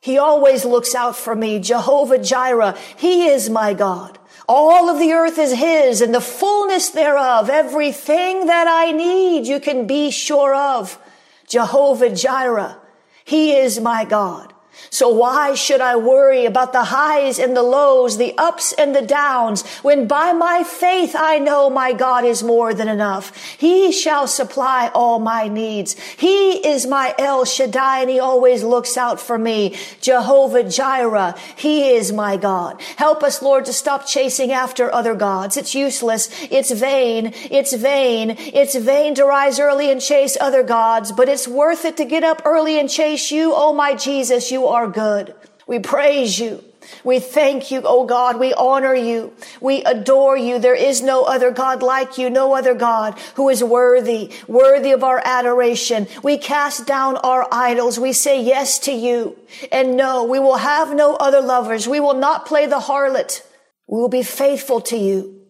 He 0.00 0.18
always 0.18 0.64
looks 0.64 0.96
out 0.96 1.16
for 1.16 1.36
me. 1.36 1.60
Jehovah 1.60 2.18
Jireh. 2.18 2.76
He 2.96 3.28
is 3.28 3.48
my 3.48 3.72
God. 3.72 4.18
All 4.48 4.88
of 4.88 4.98
the 4.98 5.12
earth 5.12 5.38
is 5.38 5.52
His 5.52 6.00
and 6.00 6.14
the 6.14 6.20
fullness 6.20 6.90
thereof. 6.90 7.50
Everything 7.50 8.46
that 8.46 8.66
I 8.68 8.92
need, 8.92 9.46
you 9.46 9.60
can 9.60 9.86
be 9.86 10.10
sure 10.10 10.54
of. 10.54 10.98
Jehovah 11.46 12.14
Jireh. 12.14 12.78
He 13.24 13.56
is 13.56 13.80
my 13.80 14.04
God. 14.04 14.53
So 14.90 15.08
why 15.08 15.54
should 15.54 15.80
I 15.80 15.96
worry 15.96 16.46
about 16.46 16.72
the 16.72 16.84
highs 16.84 17.38
and 17.38 17.56
the 17.56 17.62
lows, 17.62 18.16
the 18.16 18.34
ups 18.38 18.72
and 18.72 18.94
the 18.94 19.02
downs, 19.02 19.66
when 19.82 20.06
by 20.06 20.32
my 20.32 20.62
faith 20.64 21.14
I 21.16 21.38
know 21.38 21.70
my 21.70 21.92
God 21.92 22.24
is 22.24 22.42
more 22.42 22.74
than 22.74 22.88
enough. 22.88 23.36
He 23.58 23.92
shall 23.92 24.26
supply 24.26 24.90
all 24.94 25.18
my 25.18 25.48
needs. 25.48 25.98
He 26.16 26.66
is 26.66 26.86
my 26.86 27.14
El 27.18 27.44
Shaddai 27.44 28.00
and 28.00 28.10
he 28.10 28.20
always 28.20 28.62
looks 28.62 28.96
out 28.96 29.20
for 29.20 29.38
me. 29.38 29.76
Jehovah 30.00 30.64
Jireh. 30.64 31.34
He 31.56 31.90
is 31.90 32.12
my 32.12 32.36
God. 32.36 32.80
Help 32.96 33.22
us, 33.22 33.42
Lord, 33.42 33.64
to 33.66 33.72
stop 33.72 34.06
chasing 34.06 34.52
after 34.52 34.92
other 34.92 35.14
gods. 35.14 35.56
It's 35.56 35.74
useless. 35.74 36.28
It's 36.50 36.70
vain. 36.70 37.32
It's 37.50 37.72
vain. 37.72 38.36
It's 38.38 38.74
vain 38.74 39.14
to 39.16 39.24
rise 39.24 39.58
early 39.58 39.90
and 39.90 40.00
chase 40.00 40.36
other 40.40 40.62
gods, 40.62 41.12
but 41.12 41.28
it's 41.28 41.48
worth 41.48 41.84
it 41.84 41.96
to 41.96 42.04
get 42.04 42.24
up 42.24 42.42
early 42.44 42.78
and 42.78 42.88
chase 42.88 43.30
you. 43.30 43.52
Oh 43.54 43.72
my 43.72 43.94
Jesus, 43.94 44.50
you 44.50 44.63
are 44.68 44.88
good. 44.88 45.34
We 45.66 45.78
praise 45.78 46.38
you. 46.38 46.62
We 47.02 47.18
thank 47.18 47.70
you, 47.70 47.82
oh 47.84 48.06
God. 48.06 48.38
We 48.38 48.52
honor 48.52 48.94
you. 48.94 49.32
We 49.60 49.82
adore 49.84 50.36
you. 50.36 50.58
There 50.58 50.74
is 50.74 51.02
no 51.02 51.24
other 51.24 51.50
God 51.50 51.82
like 51.82 52.18
you, 52.18 52.30
no 52.30 52.54
other 52.54 52.74
God 52.74 53.18
who 53.36 53.48
is 53.48 53.64
worthy, 53.64 54.32
worthy 54.46 54.92
of 54.92 55.02
our 55.02 55.20
adoration. 55.24 56.06
We 56.22 56.38
cast 56.38 56.86
down 56.86 57.16
our 57.16 57.46
idols. 57.50 57.98
We 57.98 58.12
say 58.12 58.42
yes 58.42 58.78
to 58.80 58.92
you. 58.92 59.36
And 59.72 59.96
no, 59.96 60.24
we 60.24 60.38
will 60.38 60.56
have 60.56 60.94
no 60.94 61.16
other 61.16 61.40
lovers. 61.40 61.88
We 61.88 62.00
will 62.00 62.14
not 62.14 62.46
play 62.46 62.66
the 62.66 62.80
harlot. 62.80 63.40
We 63.86 63.98
will 63.98 64.08
be 64.08 64.22
faithful 64.22 64.80
to 64.82 64.96
you 64.96 65.40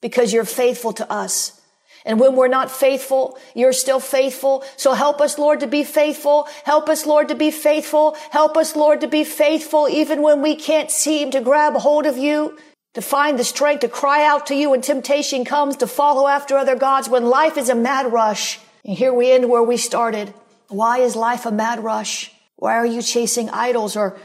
because 0.00 0.32
you're 0.32 0.44
faithful 0.44 0.92
to 0.94 1.10
us. 1.10 1.57
And 2.04 2.20
when 2.20 2.36
we're 2.36 2.48
not 2.48 2.70
faithful, 2.70 3.38
you're 3.54 3.72
still 3.72 4.00
faithful. 4.00 4.64
So 4.76 4.92
help 4.92 5.20
us, 5.20 5.38
Lord, 5.38 5.60
to 5.60 5.66
be 5.66 5.84
faithful. 5.84 6.48
Help 6.64 6.88
us, 6.88 7.06
Lord, 7.06 7.28
to 7.28 7.34
be 7.34 7.50
faithful. 7.50 8.16
Help 8.30 8.56
us, 8.56 8.76
Lord, 8.76 9.00
to 9.00 9.08
be 9.08 9.24
faithful 9.24 9.88
even 9.88 10.22
when 10.22 10.42
we 10.42 10.56
can't 10.56 10.90
seem 10.90 11.30
to 11.32 11.40
grab 11.40 11.74
hold 11.74 12.06
of 12.06 12.16
you, 12.16 12.58
to 12.94 13.02
find 13.02 13.38
the 13.38 13.44
strength 13.44 13.80
to 13.80 13.88
cry 13.88 14.24
out 14.24 14.46
to 14.46 14.54
you 14.54 14.70
when 14.70 14.80
temptation 14.80 15.44
comes, 15.44 15.76
to 15.76 15.86
follow 15.86 16.26
after 16.26 16.56
other 16.56 16.76
gods 16.76 17.08
when 17.08 17.26
life 17.26 17.56
is 17.56 17.68
a 17.68 17.74
mad 17.74 18.12
rush. 18.12 18.58
And 18.84 18.96
here 18.96 19.12
we 19.12 19.30
end 19.30 19.48
where 19.48 19.62
we 19.62 19.76
started. 19.76 20.32
Why 20.68 20.98
is 20.98 21.16
life 21.16 21.46
a 21.46 21.50
mad 21.50 21.82
rush? 21.84 22.32
Why 22.56 22.74
are 22.74 22.86
you 22.86 23.02
chasing 23.02 23.50
idols 23.50 23.96
or 23.96 24.18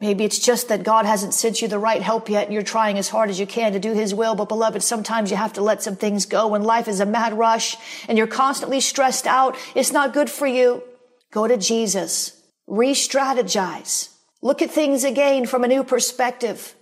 Maybe 0.00 0.24
it's 0.24 0.38
just 0.38 0.68
that 0.68 0.84
God 0.84 1.06
hasn't 1.06 1.34
sent 1.34 1.60
you 1.60 1.66
the 1.66 1.78
right 1.78 2.02
help 2.02 2.28
yet 2.28 2.44
and 2.44 2.54
you're 2.54 2.62
trying 2.62 2.98
as 2.98 3.08
hard 3.08 3.30
as 3.30 3.40
you 3.40 3.46
can 3.46 3.72
to 3.72 3.80
do 3.80 3.94
His 3.94 4.14
will. 4.14 4.36
But 4.36 4.48
beloved, 4.48 4.82
sometimes 4.82 5.30
you 5.30 5.36
have 5.36 5.54
to 5.54 5.62
let 5.62 5.82
some 5.82 5.96
things 5.96 6.24
go 6.24 6.48
when 6.48 6.62
life 6.62 6.86
is 6.86 7.00
a 7.00 7.06
mad 7.06 7.34
rush 7.34 7.76
and 8.08 8.16
you're 8.16 8.28
constantly 8.28 8.80
stressed 8.80 9.26
out. 9.26 9.56
It's 9.74 9.92
not 9.92 10.12
good 10.12 10.30
for 10.30 10.46
you. 10.46 10.84
Go 11.32 11.48
to 11.48 11.56
Jesus. 11.56 12.40
Re-strategize. 12.68 14.14
Look 14.40 14.62
at 14.62 14.70
things 14.70 15.02
again 15.02 15.46
from 15.46 15.64
a 15.64 15.68
new 15.68 15.82
perspective. 15.82 16.76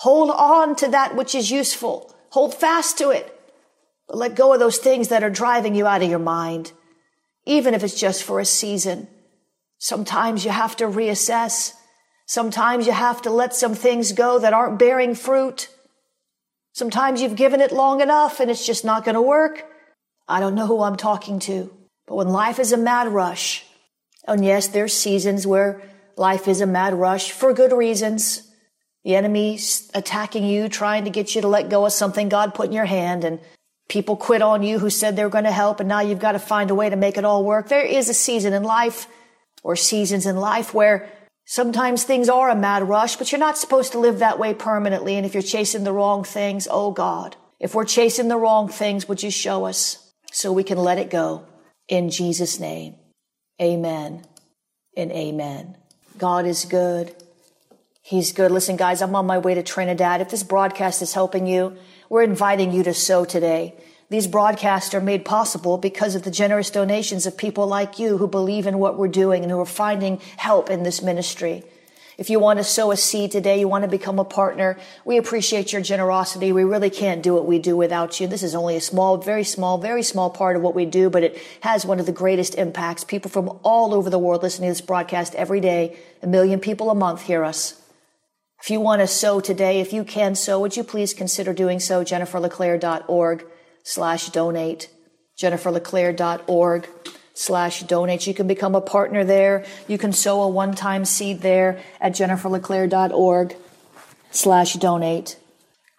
Hold 0.00 0.30
on 0.30 0.76
to 0.76 0.88
that 0.88 1.16
which 1.16 1.34
is 1.34 1.50
useful. 1.50 2.14
Hold 2.30 2.54
fast 2.54 2.98
to 2.98 3.10
it. 3.10 3.38
But 4.06 4.18
let 4.18 4.34
go 4.34 4.52
of 4.52 4.60
those 4.60 4.78
things 4.78 5.08
that 5.08 5.22
are 5.22 5.30
driving 5.30 5.74
you 5.74 5.86
out 5.86 6.02
of 6.02 6.10
your 6.10 6.18
mind. 6.18 6.72
Even 7.46 7.72
if 7.72 7.82
it's 7.82 7.98
just 7.98 8.22
for 8.22 8.38
a 8.38 8.44
season. 8.44 9.08
Sometimes 9.78 10.44
you 10.44 10.50
have 10.50 10.76
to 10.76 10.84
reassess. 10.84 11.72
Sometimes 12.30 12.86
you 12.86 12.92
have 12.92 13.22
to 13.22 13.30
let 13.30 13.56
some 13.56 13.74
things 13.74 14.12
go 14.12 14.38
that 14.38 14.52
aren't 14.52 14.78
bearing 14.78 15.16
fruit. 15.16 15.68
Sometimes 16.72 17.20
you've 17.20 17.34
given 17.34 17.60
it 17.60 17.72
long 17.72 18.00
enough 18.00 18.38
and 18.38 18.48
it's 18.48 18.64
just 18.64 18.84
not 18.84 19.04
going 19.04 19.16
to 19.16 19.20
work. 19.20 19.64
I 20.28 20.38
don't 20.38 20.54
know 20.54 20.68
who 20.68 20.80
I'm 20.80 20.94
talking 20.94 21.40
to, 21.40 21.76
but 22.06 22.14
when 22.14 22.28
life 22.28 22.60
is 22.60 22.70
a 22.70 22.76
mad 22.76 23.08
rush, 23.08 23.64
and 24.28 24.44
yes, 24.44 24.68
there's 24.68 24.92
seasons 24.92 25.44
where 25.44 25.82
life 26.16 26.46
is 26.46 26.60
a 26.60 26.68
mad 26.68 26.94
rush 26.94 27.32
for 27.32 27.52
good 27.52 27.72
reasons. 27.72 28.48
The 29.02 29.16
enemy's 29.16 29.90
attacking 29.92 30.44
you, 30.44 30.68
trying 30.68 31.06
to 31.06 31.10
get 31.10 31.34
you 31.34 31.40
to 31.40 31.48
let 31.48 31.68
go 31.68 31.84
of 31.84 31.92
something 31.92 32.28
God 32.28 32.54
put 32.54 32.68
in 32.68 32.72
your 32.72 32.84
hand 32.84 33.24
and 33.24 33.40
people 33.88 34.14
quit 34.14 34.40
on 34.40 34.62
you 34.62 34.78
who 34.78 34.88
said 34.88 35.16
they 35.16 35.24
were 35.24 35.30
going 35.30 35.50
to 35.50 35.50
help 35.50 35.80
and 35.80 35.88
now 35.88 35.98
you've 35.98 36.20
got 36.20 36.32
to 36.32 36.38
find 36.38 36.70
a 36.70 36.76
way 36.76 36.90
to 36.90 36.94
make 36.94 37.18
it 37.18 37.24
all 37.24 37.44
work. 37.44 37.68
There 37.68 37.82
is 37.84 38.08
a 38.08 38.14
season 38.14 38.52
in 38.52 38.62
life 38.62 39.08
or 39.64 39.74
seasons 39.74 40.26
in 40.26 40.36
life 40.36 40.72
where 40.72 41.10
Sometimes 41.50 42.04
things 42.04 42.28
are 42.28 42.48
a 42.48 42.54
mad 42.54 42.88
rush, 42.88 43.16
but 43.16 43.32
you're 43.32 43.40
not 43.40 43.58
supposed 43.58 43.90
to 43.90 43.98
live 43.98 44.20
that 44.20 44.38
way 44.38 44.54
permanently. 44.54 45.16
And 45.16 45.26
if 45.26 45.34
you're 45.34 45.42
chasing 45.42 45.82
the 45.82 45.92
wrong 45.92 46.22
things, 46.22 46.68
oh 46.70 46.92
God, 46.92 47.34
if 47.58 47.74
we're 47.74 47.84
chasing 47.84 48.28
the 48.28 48.36
wrong 48.36 48.68
things, 48.68 49.08
would 49.08 49.20
you 49.20 49.32
show 49.32 49.64
us 49.64 50.12
so 50.30 50.52
we 50.52 50.62
can 50.62 50.78
let 50.78 50.98
it 50.98 51.10
go? 51.10 51.44
In 51.88 52.08
Jesus' 52.08 52.60
name, 52.60 52.94
amen 53.60 54.22
and 54.96 55.10
amen. 55.10 55.76
God 56.16 56.46
is 56.46 56.66
good. 56.66 57.16
He's 58.00 58.30
good. 58.30 58.52
Listen, 58.52 58.76
guys, 58.76 59.02
I'm 59.02 59.16
on 59.16 59.26
my 59.26 59.38
way 59.38 59.54
to 59.54 59.64
Trinidad. 59.64 60.20
If 60.20 60.30
this 60.30 60.44
broadcast 60.44 61.02
is 61.02 61.14
helping 61.14 61.48
you, 61.48 61.76
we're 62.08 62.22
inviting 62.22 62.70
you 62.70 62.84
to 62.84 62.94
sow 62.94 63.24
today. 63.24 63.74
These 64.10 64.26
broadcasts 64.26 64.92
are 64.92 65.00
made 65.00 65.24
possible 65.24 65.78
because 65.78 66.16
of 66.16 66.24
the 66.24 66.32
generous 66.32 66.68
donations 66.68 67.26
of 67.26 67.38
people 67.38 67.68
like 67.68 68.00
you 68.00 68.18
who 68.18 68.26
believe 68.26 68.66
in 68.66 68.80
what 68.80 68.98
we're 68.98 69.06
doing 69.06 69.44
and 69.44 69.52
who 69.52 69.60
are 69.60 69.64
finding 69.64 70.20
help 70.36 70.68
in 70.68 70.82
this 70.82 71.00
ministry. 71.00 71.62
If 72.18 72.28
you 72.28 72.40
want 72.40 72.58
to 72.58 72.64
sow 72.64 72.90
a 72.90 72.96
seed 72.96 73.30
today, 73.30 73.60
you 73.60 73.68
want 73.68 73.84
to 73.84 73.88
become 73.88 74.18
a 74.18 74.24
partner, 74.24 74.76
we 75.04 75.16
appreciate 75.16 75.72
your 75.72 75.80
generosity. 75.80 76.52
We 76.52 76.64
really 76.64 76.90
can't 76.90 77.22
do 77.22 77.34
what 77.34 77.46
we 77.46 77.60
do 77.60 77.76
without 77.76 78.18
you. 78.18 78.26
This 78.26 78.42
is 78.42 78.54
only 78.54 78.74
a 78.74 78.80
small, 78.80 79.16
very 79.16 79.44
small, 79.44 79.78
very 79.78 80.02
small 80.02 80.28
part 80.28 80.56
of 80.56 80.62
what 80.62 80.74
we 80.74 80.86
do, 80.86 81.08
but 81.08 81.22
it 81.22 81.40
has 81.60 81.86
one 81.86 82.00
of 82.00 82.06
the 82.06 82.12
greatest 82.12 82.56
impacts. 82.56 83.04
People 83.04 83.30
from 83.30 83.60
all 83.62 83.94
over 83.94 84.10
the 84.10 84.18
world 84.18 84.42
listening 84.42 84.68
to 84.68 84.72
this 84.72 84.80
broadcast 84.80 85.36
every 85.36 85.60
day. 85.60 85.96
A 86.20 86.26
million 86.26 86.58
people 86.58 86.90
a 86.90 86.96
month 86.96 87.22
hear 87.22 87.44
us. 87.44 87.80
If 88.60 88.70
you 88.70 88.80
want 88.80 89.00
to 89.00 89.06
sow 89.06 89.38
today, 89.40 89.80
if 89.80 89.92
you 89.92 90.02
can 90.02 90.34
sow, 90.34 90.60
would 90.60 90.76
you 90.76 90.82
please 90.82 91.14
consider 91.14 91.54
doing 91.54 91.78
so? 91.78 92.04
JenniferLeClaire.org 92.04 93.44
slash 93.82 94.30
donate. 94.30 94.88
JenniferLeClaire.org 95.40 96.88
slash 97.34 97.82
donate. 97.84 98.26
You 98.26 98.34
can 98.34 98.46
become 98.46 98.74
a 98.74 98.80
partner 98.80 99.22
there. 99.24 99.64
You 99.88 99.98
can 99.98 100.12
sow 100.12 100.42
a 100.42 100.48
one-time 100.48 101.04
seed 101.04 101.40
there 101.40 101.80
at 102.00 102.12
JenniferLeClaire.org 102.12 103.56
slash 104.30 104.74
donate. 104.74 105.36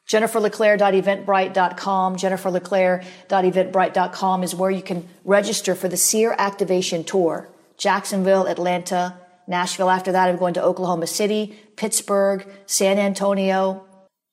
JenniferLeClaire.eventbrite.com. 0.08 2.16
JenniferLeClaire.eventbrite.com 2.18 4.44
is 4.44 4.54
where 4.54 4.72
you 4.72 4.82
can 4.82 5.08
register 5.24 5.74
for 5.74 5.88
the 5.88 5.96
Seer 5.98 6.36
Activation 6.38 7.04
Tour. 7.04 7.48
Jacksonville, 7.78 8.46
Atlanta, 8.46 9.18
Nashville. 9.48 9.90
After 9.90 10.12
that, 10.12 10.30
I'm 10.30 10.38
going 10.38 10.54
to 10.56 10.64
Oklahoma 10.64 11.08
City, 11.08 11.58
Pittsburgh, 11.78 12.46
San 12.66 13.00
Antonio. 13.00 13.86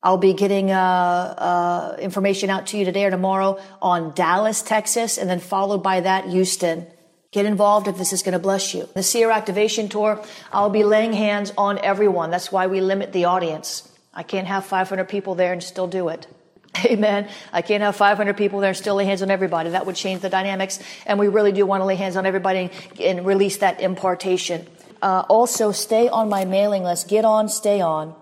I'll 0.02 0.16
be 0.16 0.32
getting 0.32 0.70
uh, 0.70 0.76
uh, 0.76 1.96
information 1.98 2.50
out 2.50 2.68
to 2.68 2.78
you 2.78 2.84
today 2.84 3.04
or 3.04 3.10
tomorrow 3.10 3.60
on 3.82 4.12
Dallas, 4.14 4.62
Texas, 4.62 5.18
and 5.18 5.28
then 5.28 5.40
followed 5.40 5.82
by 5.82 6.00
that, 6.00 6.26
Houston. 6.26 6.86
Get 7.30 7.46
involved 7.46 7.88
if 7.88 7.98
this 7.98 8.12
is 8.12 8.22
going 8.22 8.32
to 8.32 8.38
bless 8.38 8.74
you. 8.74 8.88
The 8.94 9.02
Seer 9.02 9.30
Activation 9.30 9.88
Tour, 9.88 10.24
I'll 10.52 10.70
be 10.70 10.84
laying 10.84 11.12
hands 11.12 11.52
on 11.58 11.78
everyone. 11.78 12.30
That's 12.30 12.50
why 12.50 12.68
we 12.68 12.80
limit 12.80 13.12
the 13.12 13.26
audience. 13.26 13.88
I 14.14 14.22
can't 14.22 14.46
have 14.46 14.64
500 14.64 15.08
people 15.08 15.34
there 15.34 15.52
and 15.52 15.62
still 15.62 15.86
do 15.86 16.08
it. 16.08 16.26
Amen. 16.84 17.28
I 17.52 17.62
can't 17.62 17.82
have 17.82 17.96
500 17.96 18.36
people 18.36 18.60
there 18.60 18.68
and 18.68 18.76
still 18.76 18.94
lay 18.94 19.04
hands 19.04 19.22
on 19.22 19.30
everybody. 19.30 19.70
That 19.70 19.84
would 19.84 19.96
change 19.96 20.22
the 20.22 20.30
dynamics. 20.30 20.78
And 21.06 21.18
we 21.18 21.28
really 21.28 21.52
do 21.52 21.66
want 21.66 21.80
to 21.80 21.84
lay 21.84 21.96
hands 21.96 22.16
on 22.16 22.24
everybody 22.24 22.70
and, 23.00 23.26
release 23.26 23.58
that 23.58 23.80
impartation. 23.80 24.66
Uh, 25.02 25.24
also, 25.28 25.72
stay 25.72 26.08
on 26.08 26.28
my 26.28 26.44
mailing 26.44 26.82
list. 26.82 27.08
Get 27.08 27.24
on, 27.24 27.48
stay 27.48 27.80
on. 27.80 28.14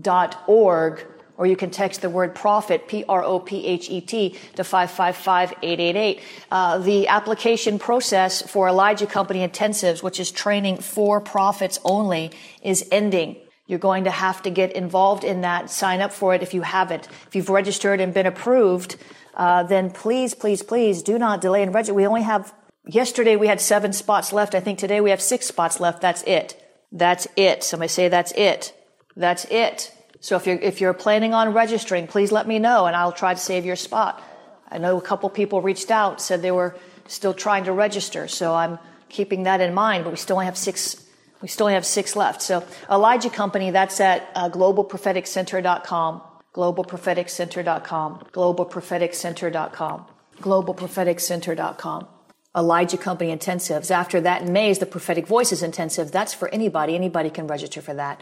JenniferLeClaire.org, 0.00 1.06
or 1.36 1.46
you 1.46 1.56
can 1.56 1.70
text 1.70 2.00
the 2.02 2.10
word 2.10 2.34
prophet, 2.34 2.86
P-R-O-P-H-E-T, 2.86 4.38
to 4.54 4.62
555-888. 4.62 6.20
Uh, 6.50 6.78
the 6.78 7.08
application 7.08 7.78
process 7.78 8.42
for 8.42 8.68
Elijah 8.68 9.06
Company 9.06 9.46
Intensives, 9.46 10.02
which 10.02 10.20
is 10.20 10.30
training 10.30 10.78
for 10.78 11.20
prophets 11.20 11.80
only, 11.84 12.30
is 12.62 12.86
ending. 12.92 13.36
You're 13.66 13.78
going 13.78 14.04
to 14.04 14.10
have 14.10 14.42
to 14.42 14.50
get 14.50 14.72
involved 14.72 15.24
in 15.24 15.40
that. 15.40 15.70
Sign 15.70 16.00
up 16.00 16.12
for 16.12 16.34
it 16.34 16.42
if 16.42 16.54
you 16.54 16.62
haven't. 16.62 17.08
If 17.26 17.34
you've 17.34 17.48
registered 17.48 18.00
and 18.00 18.14
been 18.14 18.26
approved, 18.26 18.96
uh, 19.34 19.64
then 19.64 19.90
please, 19.90 20.34
please, 20.34 20.62
please 20.62 21.02
do 21.02 21.18
not 21.18 21.40
delay 21.40 21.62
and 21.62 21.74
register. 21.74 21.94
We 21.94 22.06
only 22.06 22.22
have 22.22 22.54
Yesterday 22.86 23.36
we 23.36 23.46
had 23.46 23.62
seven 23.62 23.94
spots 23.94 24.30
left. 24.30 24.54
I 24.54 24.60
think 24.60 24.78
today 24.78 25.00
we 25.00 25.08
have 25.08 25.22
six 25.22 25.46
spots 25.46 25.80
left. 25.80 26.02
That's 26.02 26.22
it. 26.24 26.62
That's 26.92 27.26
it. 27.34 27.64
Somebody 27.64 27.88
say 27.88 28.08
that's 28.08 28.32
it. 28.32 28.74
That's 29.16 29.44
it. 29.46 29.92
So 30.20 30.36
if 30.36 30.46
you're, 30.46 30.56
if 30.56 30.80
you're 30.80 30.94
planning 30.94 31.34
on 31.34 31.52
registering, 31.52 32.06
please 32.06 32.32
let 32.32 32.48
me 32.48 32.58
know 32.58 32.86
and 32.86 32.96
I'll 32.96 33.12
try 33.12 33.34
to 33.34 33.40
save 33.40 33.64
your 33.64 33.76
spot. 33.76 34.22
I 34.70 34.78
know 34.78 34.96
a 34.96 35.02
couple 35.02 35.28
people 35.30 35.60
reached 35.60 35.90
out, 35.90 36.20
said 36.20 36.42
they 36.42 36.50
were 36.50 36.74
still 37.06 37.34
trying 37.34 37.64
to 37.64 37.72
register. 37.72 38.26
So 38.28 38.54
I'm 38.54 38.78
keeping 39.08 39.42
that 39.44 39.60
in 39.60 39.74
mind, 39.74 40.04
but 40.04 40.10
we 40.10 40.16
still 40.16 40.36
only 40.36 40.46
have 40.46 40.56
six, 40.56 41.06
we 41.42 41.48
still 41.48 41.66
only 41.66 41.74
have 41.74 41.86
six 41.86 42.16
left. 42.16 42.42
So 42.42 42.64
Elijah 42.90 43.30
Company, 43.30 43.70
that's 43.70 44.00
at 44.00 44.28
uh, 44.34 44.48
globalpropheticcenter.com, 44.48 46.22
globalpropheticcenter.com, 46.54 48.24
globalpropheticcenter.com, 48.32 50.06
globalpropheticcenter.com. 50.40 52.08
Elijah 52.56 52.96
Company 52.96 53.36
intensives. 53.36 53.90
After 53.90 54.20
that, 54.20 54.42
in 54.42 54.52
May 54.52 54.70
is 54.70 54.78
the 54.78 54.86
Prophetic 54.86 55.26
Voices 55.26 55.62
intensive. 55.62 56.12
That's 56.12 56.32
for 56.32 56.48
anybody. 56.48 56.94
Anybody 56.94 57.28
can 57.28 57.48
register 57.48 57.82
for 57.82 57.94
that. 57.94 58.20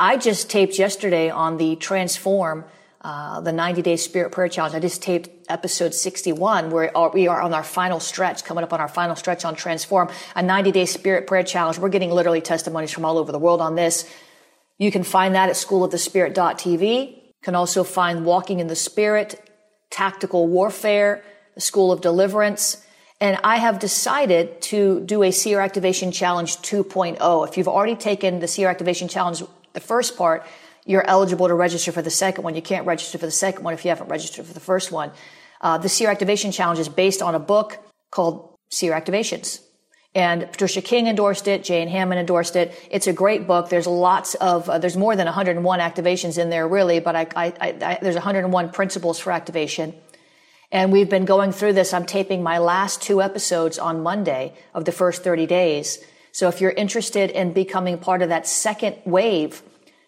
I 0.00 0.16
just 0.16 0.48
taped 0.48 0.78
yesterday 0.78 1.28
on 1.28 1.58
the 1.58 1.76
Transform, 1.76 2.64
uh, 3.02 3.42
the 3.42 3.52
90 3.52 3.82
Day 3.82 3.96
Spirit 3.96 4.32
Prayer 4.32 4.48
Challenge. 4.48 4.74
I 4.74 4.80
just 4.80 5.02
taped 5.02 5.28
episode 5.50 5.92
61, 5.92 6.70
where 6.70 6.90
we 7.12 7.28
are 7.28 7.42
on 7.42 7.52
our 7.52 7.62
final 7.62 8.00
stretch, 8.00 8.42
coming 8.42 8.64
up 8.64 8.72
on 8.72 8.80
our 8.80 8.88
final 8.88 9.14
stretch 9.14 9.44
on 9.44 9.54
Transform, 9.54 10.08
a 10.34 10.42
90 10.42 10.72
Day 10.72 10.86
Spirit 10.86 11.26
Prayer 11.26 11.42
Challenge. 11.42 11.78
We're 11.78 11.90
getting 11.90 12.10
literally 12.10 12.40
testimonies 12.40 12.90
from 12.90 13.04
all 13.04 13.18
over 13.18 13.30
the 13.30 13.38
world 13.38 13.60
on 13.60 13.74
this. 13.74 14.10
You 14.78 14.90
can 14.90 15.02
find 15.02 15.34
that 15.34 15.50
at 15.50 15.56
schoolofthespirit.tv. 15.56 17.16
You 17.16 17.32
can 17.42 17.54
also 17.54 17.84
find 17.84 18.24
Walking 18.24 18.58
in 18.58 18.68
the 18.68 18.76
Spirit, 18.76 19.38
Tactical 19.90 20.48
Warfare, 20.48 21.22
the 21.54 21.60
School 21.60 21.92
of 21.92 22.00
Deliverance, 22.00 22.82
and 23.20 23.38
I 23.44 23.56
have 23.56 23.78
decided 23.78 24.62
to 24.62 25.00
do 25.00 25.22
a 25.22 25.30
Seer 25.30 25.60
Activation 25.60 26.10
Challenge 26.10 26.56
2.0. 26.56 27.48
If 27.48 27.58
you've 27.58 27.68
already 27.68 27.96
taken 27.96 28.40
the 28.40 28.48
Seer 28.48 28.70
Activation 28.70 29.08
Challenge, 29.08 29.42
the 29.72 29.80
first 29.80 30.16
part, 30.16 30.46
you're 30.84 31.06
eligible 31.06 31.48
to 31.48 31.54
register 31.54 31.92
for 31.92 32.02
the 32.02 32.10
second 32.10 32.44
one. 32.44 32.54
You 32.54 32.62
can't 32.62 32.86
register 32.86 33.18
for 33.18 33.26
the 33.26 33.32
second 33.32 33.64
one 33.64 33.74
if 33.74 33.84
you 33.84 33.90
haven't 33.90 34.08
registered 34.08 34.46
for 34.46 34.54
the 34.54 34.60
first 34.60 34.90
one. 34.90 35.12
Uh, 35.60 35.78
the 35.78 35.88
Seer 35.88 36.10
Activation 36.10 36.52
Challenge 36.52 36.78
is 36.78 36.88
based 36.88 37.22
on 37.22 37.34
a 37.34 37.38
book 37.38 37.78
called 38.10 38.56
Seer 38.70 38.92
Activations. 38.92 39.60
And 40.14 40.50
Patricia 40.50 40.82
King 40.82 41.06
endorsed 41.06 41.46
it. 41.46 41.62
Jane 41.62 41.88
Hamon 41.88 42.18
endorsed 42.18 42.56
it. 42.56 42.74
It's 42.90 43.06
a 43.06 43.12
great 43.12 43.46
book. 43.46 43.68
There's 43.68 43.86
lots 43.86 44.34
of, 44.34 44.68
uh, 44.68 44.78
there's 44.78 44.96
more 44.96 45.14
than 45.14 45.26
101 45.26 45.78
activations 45.78 46.36
in 46.36 46.50
there 46.50 46.66
really, 46.66 46.98
but 46.98 47.14
I, 47.14 47.26
I, 47.36 47.52
I, 47.60 47.98
there's 48.02 48.16
101 48.16 48.70
principles 48.70 49.20
for 49.20 49.30
activation. 49.30 49.94
And 50.72 50.92
we've 50.92 51.10
been 51.10 51.24
going 51.24 51.52
through 51.52 51.74
this. 51.74 51.94
I'm 51.94 52.06
taping 52.06 52.42
my 52.42 52.58
last 52.58 53.02
two 53.02 53.22
episodes 53.22 53.78
on 53.78 54.02
Monday 54.02 54.54
of 54.74 54.84
the 54.84 54.92
first 54.92 55.22
30 55.22 55.46
days. 55.46 56.02
So 56.32 56.48
if 56.48 56.60
you're 56.60 56.70
interested 56.70 57.30
in 57.30 57.52
becoming 57.52 57.98
part 57.98 58.22
of 58.22 58.28
that 58.28 58.46
second 58.46 58.96
wave, 59.04 59.62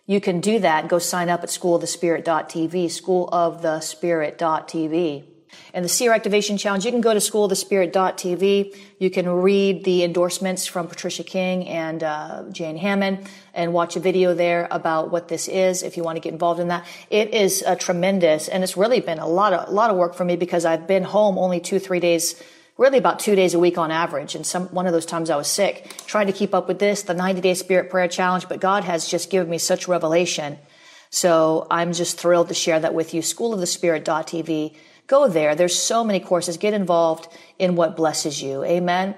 you 0.07 0.21
can 0.21 0.41
do 0.41 0.61
that. 0.61 0.89
Go 0.89 0.99
sign 0.99 1.29
up 1.29 1.43
at 1.43 1.49
schoolofthespirit.tv, 1.49 2.87
schoolofthespirit.tv. 2.87 5.25
And 5.75 5.85
the 5.85 5.89
Seer 5.89 6.13
Activation 6.13 6.59
Challenge, 6.59 6.85
you 6.85 6.91
can 6.91 7.01
go 7.01 7.13
to 7.13 7.21
schoolofthespirit.tv. 7.21 8.77
You 8.99 9.11
can 9.11 9.29
read 9.29 9.85
the 9.85 10.05
endorsements 10.05 10.67
from 10.67 10.87
Patricia 10.87 11.25
King 11.25 11.67
and 11.67 12.03
uh, 12.03 12.45
Jane 12.51 12.77
Hamon 12.77 13.25
and 13.55 13.73
watch 13.73 13.97
a 13.97 14.01
video 14.01 14.35
there 14.35 14.69
about 14.71 15.11
what 15.11 15.29
this 15.29 15.49
is 15.49 15.83
if 15.83 15.97
you 15.97 16.03
want 16.03 16.17
to 16.17 16.21
get 16.21 16.33
involved 16.33 16.61
in 16.61 16.69
that. 16.69 16.87
It 17.11 17.35
is 17.35 17.63
uh, 17.67 17.77
tremendous, 17.77 18.49
and 18.49 18.63
it's 18.63 18.77
really 18.77 19.01
been 19.01 19.19
a 19.19 19.29
lot 19.29 19.53
of 19.53 19.69
a 19.69 19.73
lot 19.73 19.91
of 19.91 19.97
work 19.97 20.15
for 20.15 20.25
me 20.25 20.37
because 20.37 20.65
I've 20.65 20.87
been 20.87 21.05
home 21.05 21.39
only 21.39 21.61
two 21.61 21.79
three 21.79 22.01
days 22.01 22.43
really 22.79 22.99
about 22.99 23.19
two 23.19 23.35
days 23.35 23.55
a 23.55 23.59
week 23.59 23.79
on 23.79 23.91
average. 23.91 24.35
And 24.35 24.47
some, 24.47 24.67
one 24.69 24.87
of 24.87 24.93
those 24.93 25.07
times 25.07 25.31
I 25.31 25.37
was 25.37 25.49
sick, 25.49 26.03
trying 26.07 26.27
to 26.27 26.33
keep 26.33 26.55
up 26.55 26.69
with 26.69 26.79
this, 26.79 27.03
the 27.03 27.15
90 27.15 27.41
day 27.41 27.55
spirit 27.55 27.91
prayer 27.91 28.09
challenge, 28.09 28.49
but 28.49 28.61
God 28.61 28.85
has 28.85 29.07
just 29.07 29.31
given 29.31 29.49
me 29.49 29.59
such 29.59 29.89
revelation. 29.89 30.59
So 31.11 31.67
I'm 31.71 31.93
just 31.93 32.19
thrilled 32.19 32.49
to 32.49 32.55
share 32.55 32.81
that 32.81 32.95
with 32.95 33.13
you. 33.13 33.21
Schoolofthespirit.tv. 33.21 34.75
Go 35.07 35.29
there. 35.29 35.55
There's 35.55 35.79
so 35.79 36.05
many 36.05 36.21
courses. 36.21 36.57
Get 36.57 36.73
involved 36.73 37.29
in 37.59 37.77
what 37.77 37.97
blesses 37.97 38.43
you. 38.43 38.65
Amen. 38.65 39.15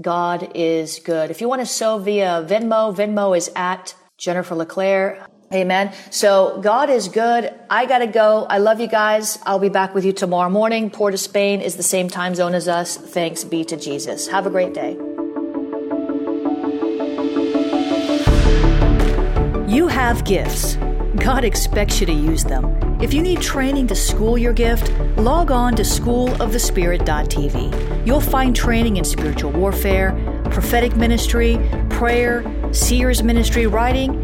God 0.00 0.52
is 0.54 0.98
good. 0.98 1.30
If 1.30 1.40
you 1.40 1.48
want 1.48 1.60
to 1.60 1.66
sow 1.66 1.98
via 1.98 2.44
Venmo, 2.48 2.96
Venmo 2.96 3.36
is 3.36 3.50
at 3.54 3.94
Jennifer 4.16 4.54
LeClaire. 4.54 5.26
Amen. 5.52 5.92
So 6.10 6.60
God 6.60 6.90
is 6.90 7.08
good. 7.08 7.52
I 7.70 7.86
got 7.86 7.98
to 7.98 8.06
go. 8.06 8.46
I 8.48 8.58
love 8.58 8.80
you 8.80 8.88
guys. 8.88 9.38
I'll 9.44 9.58
be 9.58 9.68
back 9.68 9.94
with 9.94 10.04
you 10.04 10.12
tomorrow 10.12 10.50
morning. 10.50 10.90
Port 10.90 11.14
of 11.14 11.20
Spain 11.20 11.60
is 11.60 11.76
the 11.76 11.82
same 11.82 12.08
time 12.08 12.34
zone 12.34 12.54
as 12.54 12.66
us. 12.66 12.96
Thanks 12.96 13.44
be 13.44 13.64
to 13.66 13.76
Jesus. 13.76 14.26
Have 14.28 14.46
a 14.46 14.50
great 14.50 14.74
day. 14.74 14.96
You 19.72 19.88
have 19.88 20.24
gifts. 20.24 20.76
God 21.16 21.44
expects 21.44 22.00
you 22.00 22.06
to 22.06 22.12
use 22.12 22.44
them. 22.44 22.98
If 23.00 23.12
you 23.12 23.22
need 23.22 23.40
training 23.40 23.86
to 23.88 23.94
school 23.94 24.38
your 24.38 24.52
gift, 24.52 24.90
log 25.16 25.50
on 25.50 25.74
to 25.76 25.82
schoolofthespirit.tv. 25.82 28.06
You'll 28.06 28.20
find 28.20 28.56
training 28.56 28.96
in 28.96 29.04
spiritual 29.04 29.52
warfare, 29.52 30.12
prophetic 30.50 30.96
ministry, 30.96 31.58
prayer, 31.90 32.44
seers 32.72 33.22
ministry, 33.22 33.66
writing, 33.66 34.23